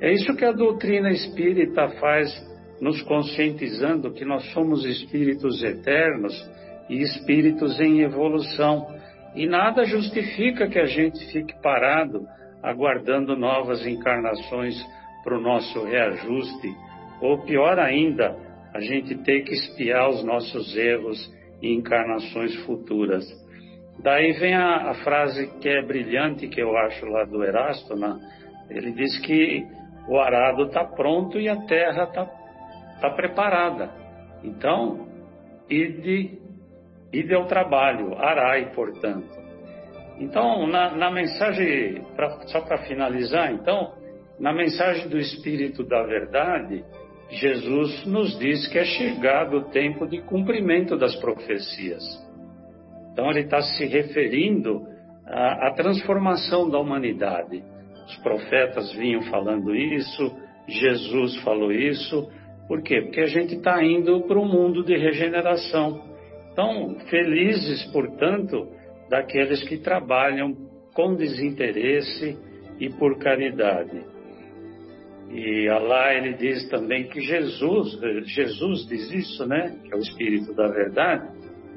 É 0.00 0.12
isso 0.12 0.34
que 0.36 0.44
a 0.44 0.52
doutrina 0.52 1.10
espírita 1.10 1.88
faz, 2.00 2.30
nos 2.80 3.02
conscientizando 3.02 4.12
que 4.12 4.24
nós 4.24 4.44
somos 4.52 4.84
espíritos 4.84 5.62
eternos 5.62 6.32
e 6.88 7.02
espíritos 7.02 7.80
em 7.80 8.02
evolução. 8.02 8.86
E 9.34 9.46
nada 9.46 9.84
justifica 9.84 10.68
que 10.68 10.78
a 10.78 10.86
gente 10.86 11.24
fique 11.32 11.60
parado 11.60 12.24
aguardando 12.62 13.36
novas 13.36 13.86
encarnações 13.86 14.74
para 15.24 15.36
o 15.36 15.40
nosso 15.40 15.84
reajuste, 15.84 16.68
ou 17.20 17.38
pior 17.44 17.78
ainda, 17.78 18.36
a 18.74 18.80
gente 18.80 19.16
ter 19.18 19.42
que 19.42 19.52
espiar 19.52 20.08
os 20.10 20.24
nossos 20.24 20.76
erros 20.76 21.18
em 21.62 21.74
encarnações 21.74 22.54
futuras. 22.64 23.24
Daí 24.02 24.32
vem 24.32 24.54
a, 24.54 24.90
a, 24.90 24.94
frase 24.94 25.48
que 25.60 25.68
é 25.68 25.82
brilhante, 25.82 26.46
que 26.46 26.62
eu 26.62 26.76
acho 26.76 27.04
lá 27.06 27.24
do 27.24 27.42
Erasto, 27.42 27.96
né? 27.96 28.16
ele 28.70 28.92
diz 28.92 29.18
que 29.20 29.66
o 30.08 30.18
arado 30.18 30.64
está 30.64 30.84
pronto 30.84 31.38
e 31.38 31.48
a 31.48 31.56
terra 31.66 32.04
está 32.04 32.24
tá 33.00 33.10
preparada. 33.10 33.90
Então, 34.42 35.06
ide, 35.68 36.38
ide 37.12 37.34
ao 37.34 37.46
trabalho, 37.46 38.16
arai, 38.16 38.72
portanto. 38.72 39.28
Então, 40.18 40.66
na, 40.66 40.96
na 40.96 41.10
mensagem, 41.10 42.02
pra, 42.16 42.40
só 42.46 42.62
para 42.62 42.78
finalizar, 42.78 43.52
então, 43.52 43.92
na 44.40 44.52
mensagem 44.52 45.08
do 45.08 45.18
Espírito 45.18 45.84
da 45.84 46.02
Verdade, 46.04 46.84
Jesus 47.30 48.06
nos 48.06 48.38
diz 48.38 48.66
que 48.68 48.78
é 48.78 48.84
chegado 48.84 49.58
o 49.58 49.64
tempo 49.70 50.06
de 50.06 50.22
cumprimento 50.22 50.96
das 50.96 51.14
profecias. 51.16 52.02
Então, 53.12 53.30
ele 53.30 53.40
está 53.40 53.60
se 53.60 53.84
referindo 53.84 54.86
à, 55.26 55.68
à 55.68 55.74
transformação 55.74 56.70
da 56.70 56.78
humanidade. 56.78 57.62
Os 58.08 58.16
profetas 58.16 58.90
vinham 58.94 59.20
falando 59.22 59.74
isso, 59.74 60.34
Jesus 60.66 61.36
falou 61.42 61.70
isso. 61.70 62.26
Por 62.66 62.82
quê? 62.82 63.02
Porque 63.02 63.20
a 63.20 63.26
gente 63.26 63.56
está 63.56 63.84
indo 63.84 64.22
para 64.22 64.38
um 64.38 64.48
mundo 64.48 64.82
de 64.82 64.96
regeneração. 64.96 66.02
Então, 66.50 66.96
felizes, 67.10 67.84
portanto, 67.92 68.66
daqueles 69.10 69.62
que 69.68 69.78
trabalham 69.78 70.54
com 70.94 71.14
desinteresse 71.14 72.36
e 72.80 72.88
por 72.90 73.18
caridade. 73.18 74.02
E 75.30 75.68
Allah 75.68 76.14
ele 76.14 76.32
diz 76.32 76.66
também 76.70 77.08
que 77.08 77.20
Jesus, 77.20 77.98
Jesus 78.24 78.86
diz 78.86 79.12
isso, 79.12 79.46
né? 79.46 79.78
Que 79.84 79.92
é 79.92 79.96
o 79.96 80.00
Espírito 80.00 80.54
da 80.54 80.68
Verdade, 80.68 81.28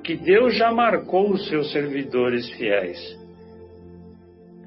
que 0.02 0.16
Deus 0.16 0.56
já 0.56 0.72
marcou 0.72 1.32
os 1.32 1.48
seus 1.50 1.72
servidores 1.74 2.50
fiéis. 2.52 2.98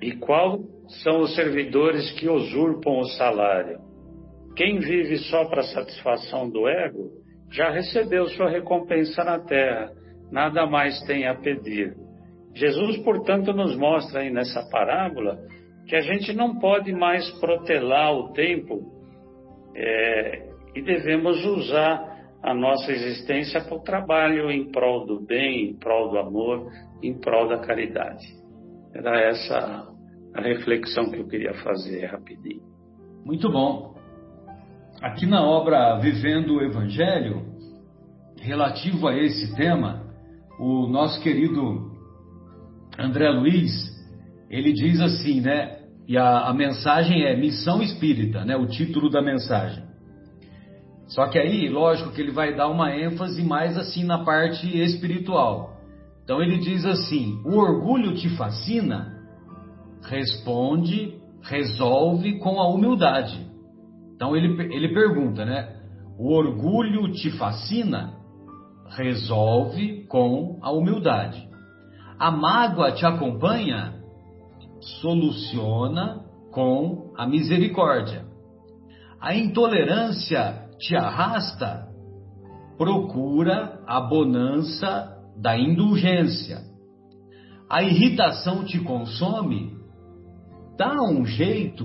E 0.02 0.12
qual 0.12 0.60
são 1.02 1.20
os 1.20 1.34
servidores 1.34 2.10
que 2.12 2.28
usurpam 2.28 2.98
o 2.98 3.08
salário? 3.16 3.78
Quem 4.56 4.78
vive 4.78 5.18
só 5.18 5.46
para 5.46 5.62
satisfação 5.62 6.48
do 6.48 6.68
ego 6.68 7.10
já 7.50 7.70
recebeu 7.70 8.26
sua 8.28 8.48
recompensa 8.48 9.24
na 9.24 9.38
terra, 9.38 9.90
nada 10.30 10.66
mais 10.66 11.00
tem 11.02 11.26
a 11.26 11.34
pedir. 11.34 11.94
Jesus, 12.54 12.98
portanto, 12.98 13.52
nos 13.52 13.76
mostra 13.76 14.20
aí 14.20 14.30
nessa 14.30 14.68
parábola 14.70 15.38
que 15.86 15.96
a 15.96 16.00
gente 16.00 16.32
não 16.32 16.58
pode 16.58 16.92
mais 16.92 17.28
protelar 17.40 18.12
o 18.14 18.32
tempo 18.32 18.80
é, 19.74 20.48
e 20.74 20.82
devemos 20.82 21.44
usar 21.44 22.14
a 22.42 22.54
nossa 22.54 22.92
existência 22.92 23.60
para 23.60 23.76
o 23.76 23.82
trabalho 23.82 24.50
em 24.50 24.70
prol 24.70 25.06
do 25.06 25.20
bem, 25.20 25.70
em 25.70 25.78
prol 25.78 26.10
do 26.10 26.18
amor, 26.18 26.70
em 27.02 27.18
prol 27.18 27.48
da 27.48 27.58
caridade. 27.58 28.24
Era 28.94 29.20
essa 29.20 29.93
a 30.34 30.40
reflexão 30.40 31.10
que 31.10 31.18
eu 31.18 31.28
queria 31.28 31.54
fazer 31.54 32.06
rapidinho. 32.06 32.62
Muito 33.24 33.50
bom. 33.50 33.94
Aqui 35.00 35.26
na 35.26 35.42
obra 35.42 35.98
Vivendo 35.98 36.56
o 36.56 36.62
Evangelho, 36.62 37.46
relativo 38.40 39.06
a 39.06 39.16
esse 39.16 39.54
tema, 39.54 40.04
o 40.58 40.86
nosso 40.88 41.22
querido 41.22 41.92
André 42.98 43.30
Luiz, 43.30 43.72
ele 44.50 44.72
diz 44.72 45.00
assim, 45.00 45.40
né? 45.40 45.78
E 46.06 46.18
a, 46.18 46.48
a 46.48 46.54
mensagem 46.54 47.24
é 47.24 47.36
Missão 47.36 47.80
Espírita, 47.82 48.44
né? 48.44 48.56
O 48.56 48.66
título 48.66 49.08
da 49.08 49.22
mensagem. 49.22 49.84
Só 51.06 51.26
que 51.28 51.38
aí, 51.38 51.68
lógico 51.68 52.12
que 52.12 52.20
ele 52.20 52.32
vai 52.32 52.54
dar 52.54 52.68
uma 52.68 52.94
ênfase 52.94 53.42
mais 53.42 53.76
assim 53.76 54.04
na 54.04 54.24
parte 54.24 54.66
espiritual. 54.78 55.76
Então 56.24 56.42
ele 56.42 56.58
diz 56.58 56.84
assim: 56.84 57.40
o 57.44 57.56
orgulho 57.56 58.14
te 58.14 58.28
fascina? 58.36 59.13
Responde, 60.04 61.18
resolve 61.42 62.38
com 62.38 62.60
a 62.60 62.68
humildade. 62.68 63.50
Então 64.14 64.36
ele, 64.36 64.74
ele 64.74 64.94
pergunta, 64.94 65.44
né? 65.44 65.76
O 66.18 66.32
orgulho 66.32 67.12
te 67.12 67.30
fascina? 67.32 68.14
Resolve 68.90 70.06
com 70.06 70.58
a 70.62 70.70
humildade. 70.70 71.48
A 72.18 72.30
mágoa 72.30 72.92
te 72.92 73.04
acompanha? 73.04 74.00
Soluciona 75.00 76.24
com 76.52 77.12
a 77.16 77.26
misericórdia. 77.26 78.24
A 79.20 79.34
intolerância 79.34 80.68
te 80.78 80.94
arrasta, 80.94 81.88
procura 82.76 83.80
a 83.86 84.00
bonança 84.00 85.10
da 85.36 85.58
indulgência. 85.58 86.58
A 87.68 87.82
irritação 87.82 88.64
te 88.64 88.78
consome, 88.80 89.73
dá 90.76 91.02
um 91.02 91.24
jeito 91.24 91.84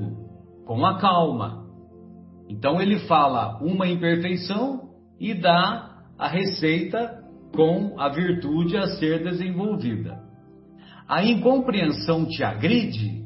com 0.65 0.85
a 0.85 0.99
calma. 0.99 1.65
Então 2.47 2.81
ele 2.81 2.99
fala 2.99 3.57
uma 3.61 3.87
imperfeição 3.87 4.89
e 5.19 5.33
dá 5.33 6.03
a 6.17 6.27
receita 6.27 7.23
com 7.55 7.99
a 7.99 8.09
virtude 8.09 8.77
a 8.77 8.87
ser 8.97 9.23
desenvolvida. 9.23 10.19
A 11.07 11.23
incompreensão 11.23 12.25
te 12.25 12.43
agride, 12.43 13.25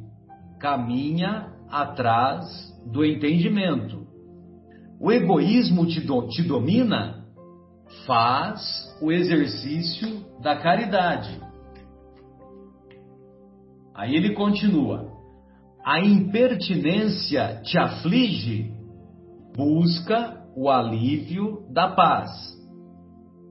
caminha 0.60 1.52
atrás 1.70 2.46
do 2.86 3.04
entendimento. 3.04 4.08
O 5.00 5.12
egoísmo 5.12 5.86
te, 5.86 6.00
do, 6.00 6.28
te 6.28 6.44
domina? 6.44 7.26
Faz 8.06 8.62
o 9.02 9.12
exercício 9.12 10.24
da 10.42 10.56
caridade. 10.56 11.42
Aí 13.94 14.16
ele 14.16 14.34
continua: 14.34 15.13
a 15.86 16.00
impertinência 16.00 17.62
te 17.64 17.78
aflige? 17.78 18.72
Busca 19.56 20.42
o 20.56 20.70
alívio 20.70 21.66
da 21.72 21.90
paz. 21.90 22.32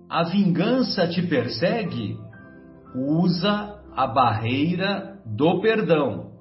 A 0.09 0.25
vingança 0.25 1.07
te 1.09 1.23
persegue? 1.23 2.17
Usa 2.95 3.83
a 3.95 4.07
barreira 4.07 5.19
do 5.25 5.61
perdão. 5.61 6.33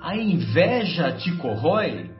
A 0.00 0.16
inveja 0.16 1.12
te 1.12 1.36
corrói? 1.36 2.12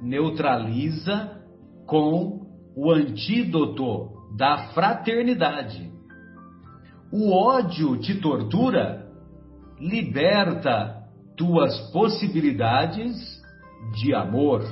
neutraliza 0.00 1.40
com 1.86 2.46
o 2.76 2.90
antídoto 2.90 4.10
da 4.36 4.68
fraternidade. 4.68 5.90
O 7.12 7.32
ódio 7.32 7.96
te 7.98 8.20
tortura, 8.20 9.06
liberta 9.80 10.95
tuas 11.36 11.78
possibilidades 11.90 13.16
de 14.00 14.14
amor. 14.14 14.62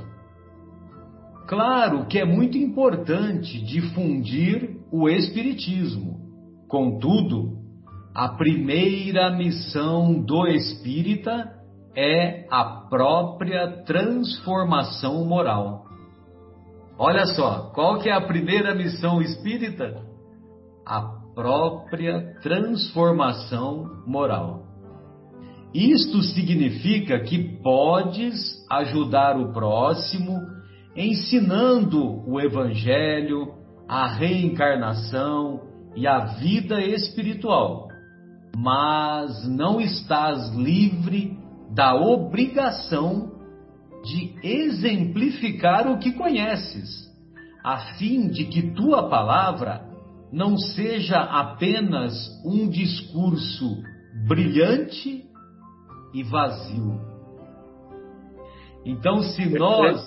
Claro 1.47 2.07
que 2.07 2.19
é 2.19 2.25
muito 2.25 2.57
importante 2.57 3.63
difundir 3.65 4.81
o 4.91 5.09
Espiritismo. 5.09 6.19
Contudo, 6.69 7.59
a 8.15 8.29
primeira 8.29 9.31
missão 9.31 10.23
do 10.23 10.47
espírita 10.47 11.53
é 11.97 12.47
a 12.51 12.65
própria 12.89 13.83
transformação 13.85 15.25
moral. 15.25 15.85
Olha 16.97 17.27
só, 17.27 17.73
qual 17.75 17.99
que 17.99 18.09
é 18.09 18.13
a 18.13 18.21
primeira 18.21 18.75
missão 18.75 19.21
espírita? 19.21 20.01
A 20.87 21.01
própria 21.35 22.39
transformação 22.41 24.03
moral. 24.07 24.64
Isto 25.75 26.23
significa 26.23 27.19
que 27.19 27.59
podes 27.61 28.65
ajudar 28.71 29.37
o 29.37 29.53
próximo 29.53 30.41
ensinando 30.97 32.23
o 32.31 32.41
evangelho, 32.41 33.53
a 33.89 34.07
reencarnação 34.07 35.63
e 35.97 36.07
a 36.07 36.27
vida 36.37 36.81
espiritual, 36.81 37.89
mas 38.57 39.49
não 39.49 39.81
estás 39.81 40.55
livre 40.55 41.37
da 41.75 41.97
obrigação 41.97 43.33
de 44.05 44.33
exemplificar 44.45 45.91
o 45.91 45.99
que 45.99 46.13
conheces, 46.13 47.13
a 47.65 47.97
fim 47.97 48.29
de 48.29 48.45
que 48.45 48.71
tua 48.75 49.09
palavra 49.09 49.83
não 50.33 50.57
seja 50.57 51.19
apenas 51.19 52.15
um 52.45 52.69
discurso 52.69 53.83
brilhante 54.29 55.25
e 56.15 56.23
vazio. 56.23 57.01
Então, 58.87 59.23
se 59.23 59.47
nós 59.47 60.01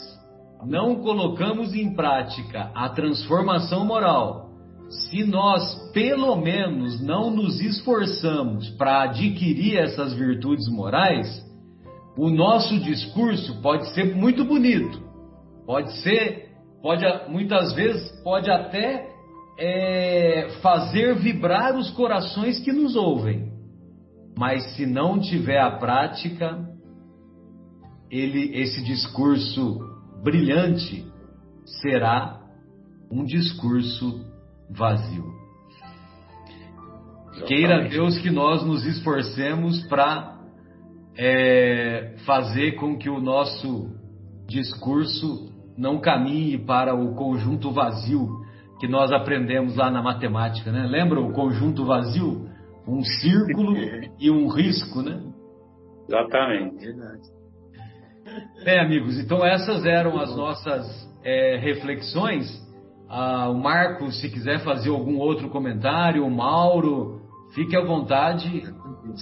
não 0.65 0.95
colocamos 0.95 1.73
em 1.75 1.93
prática 1.93 2.71
a 2.73 2.89
transformação 2.89 3.85
moral, 3.85 4.47
se 4.89 5.23
nós 5.25 5.91
pelo 5.91 6.35
menos 6.37 7.01
não 7.01 7.29
nos 7.29 7.59
esforçamos 7.59 8.69
para 8.71 9.03
adquirir 9.03 9.77
essas 9.77 10.13
virtudes 10.13 10.67
morais, 10.69 11.45
o 12.17 12.29
nosso 12.29 12.79
discurso 12.79 13.61
pode 13.61 13.93
ser 13.93 14.15
muito 14.15 14.45
bonito, 14.45 15.01
pode 15.65 15.91
ser, 16.01 16.51
pode 16.81 17.03
muitas 17.29 17.73
vezes 17.73 18.09
pode 18.23 18.49
até 18.49 19.09
é, 19.59 20.49
fazer 20.61 21.15
vibrar 21.15 21.75
os 21.75 21.89
corações 21.91 22.59
que 22.59 22.71
nos 22.71 22.95
ouvem, 22.95 23.51
mas 24.37 24.75
se 24.75 24.85
não 24.85 25.19
tiver 25.19 25.59
a 25.59 25.71
prática, 25.71 26.63
ele, 28.09 28.55
esse 28.55 28.83
discurso 28.83 29.79
brilhante 30.23 31.05
será 31.81 32.39
um 33.11 33.23
discurso 33.23 34.25
vazio. 34.69 35.25
Queira 37.47 37.87
Deus 37.87 38.17
que 38.19 38.29
nós 38.29 38.63
nos 38.65 38.85
esforcemos 38.85 39.83
para 39.87 40.37
é, 41.17 42.15
fazer 42.25 42.73
com 42.73 42.97
que 42.97 43.09
o 43.09 43.19
nosso 43.19 43.91
discurso 44.47 45.51
não 45.77 45.99
caminhe 45.99 46.57
para 46.57 46.95
o 46.95 47.15
conjunto 47.15 47.71
vazio 47.71 48.45
que 48.79 48.87
nós 48.87 49.11
aprendemos 49.11 49.75
lá 49.75 49.89
na 49.89 50.01
matemática, 50.01 50.71
né? 50.71 50.85
Lembra 50.87 51.19
o 51.19 51.33
conjunto 51.33 51.85
vazio? 51.85 52.46
Um 52.87 53.03
círculo 53.03 53.75
e 54.19 54.31
um 54.31 54.47
risco, 54.47 55.01
né? 55.01 55.21
Exatamente. 56.07 56.85
Verdade. 56.85 57.37
Bem, 58.63 58.79
amigos, 58.79 59.19
então 59.19 59.45
essas 59.45 59.85
eram 59.85 60.19
as 60.19 60.35
nossas 60.35 60.85
é, 61.23 61.57
reflexões. 61.57 62.45
Ah, 63.09 63.49
o 63.49 63.55
Marcos, 63.55 64.19
se 64.19 64.29
quiser 64.29 64.59
fazer 64.63 64.89
algum 64.89 65.17
outro 65.17 65.49
comentário, 65.49 66.25
o 66.25 66.29
Mauro, 66.29 67.21
fique 67.53 67.75
à 67.75 67.83
vontade. 67.83 68.63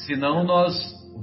Senão 0.07 0.43
nós 0.43 0.73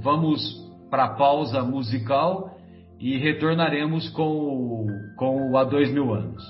vamos 0.01 0.41
para 0.89 1.05
a 1.05 1.15
pausa 1.15 1.61
musical 1.61 2.57
e 2.99 3.17
retornaremos 3.17 4.09
com 4.11 4.23
o, 4.23 4.87
com 5.17 5.51
o 5.51 5.57
Há 5.57 5.65
Dois 5.65 5.91
Mil 5.91 6.13
Anos. 6.13 6.43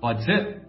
Pode 0.00 0.24
ser? 0.24 0.62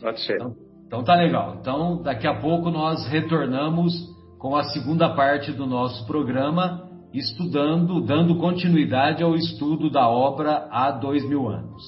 Pode 0.00 0.20
ser. 0.20 0.36
Então, 0.36 0.54
então 0.86 1.02
tá 1.02 1.14
legal. 1.14 1.56
Então 1.60 2.02
daqui 2.02 2.26
a 2.26 2.40
pouco 2.40 2.70
nós 2.70 3.06
retornamos 3.08 3.92
com 4.38 4.56
a 4.56 4.64
segunda 4.64 5.14
parte 5.14 5.52
do 5.52 5.66
nosso 5.66 6.06
programa 6.06 6.86
estudando, 7.12 8.00
dando 8.04 8.36
continuidade 8.36 9.22
ao 9.22 9.34
estudo 9.34 9.90
da 9.90 10.08
obra 10.08 10.68
há 10.70 10.90
dois 10.90 11.26
mil 11.28 11.48
anos. 11.48 11.82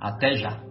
Até 0.00 0.34
já! 0.34 0.67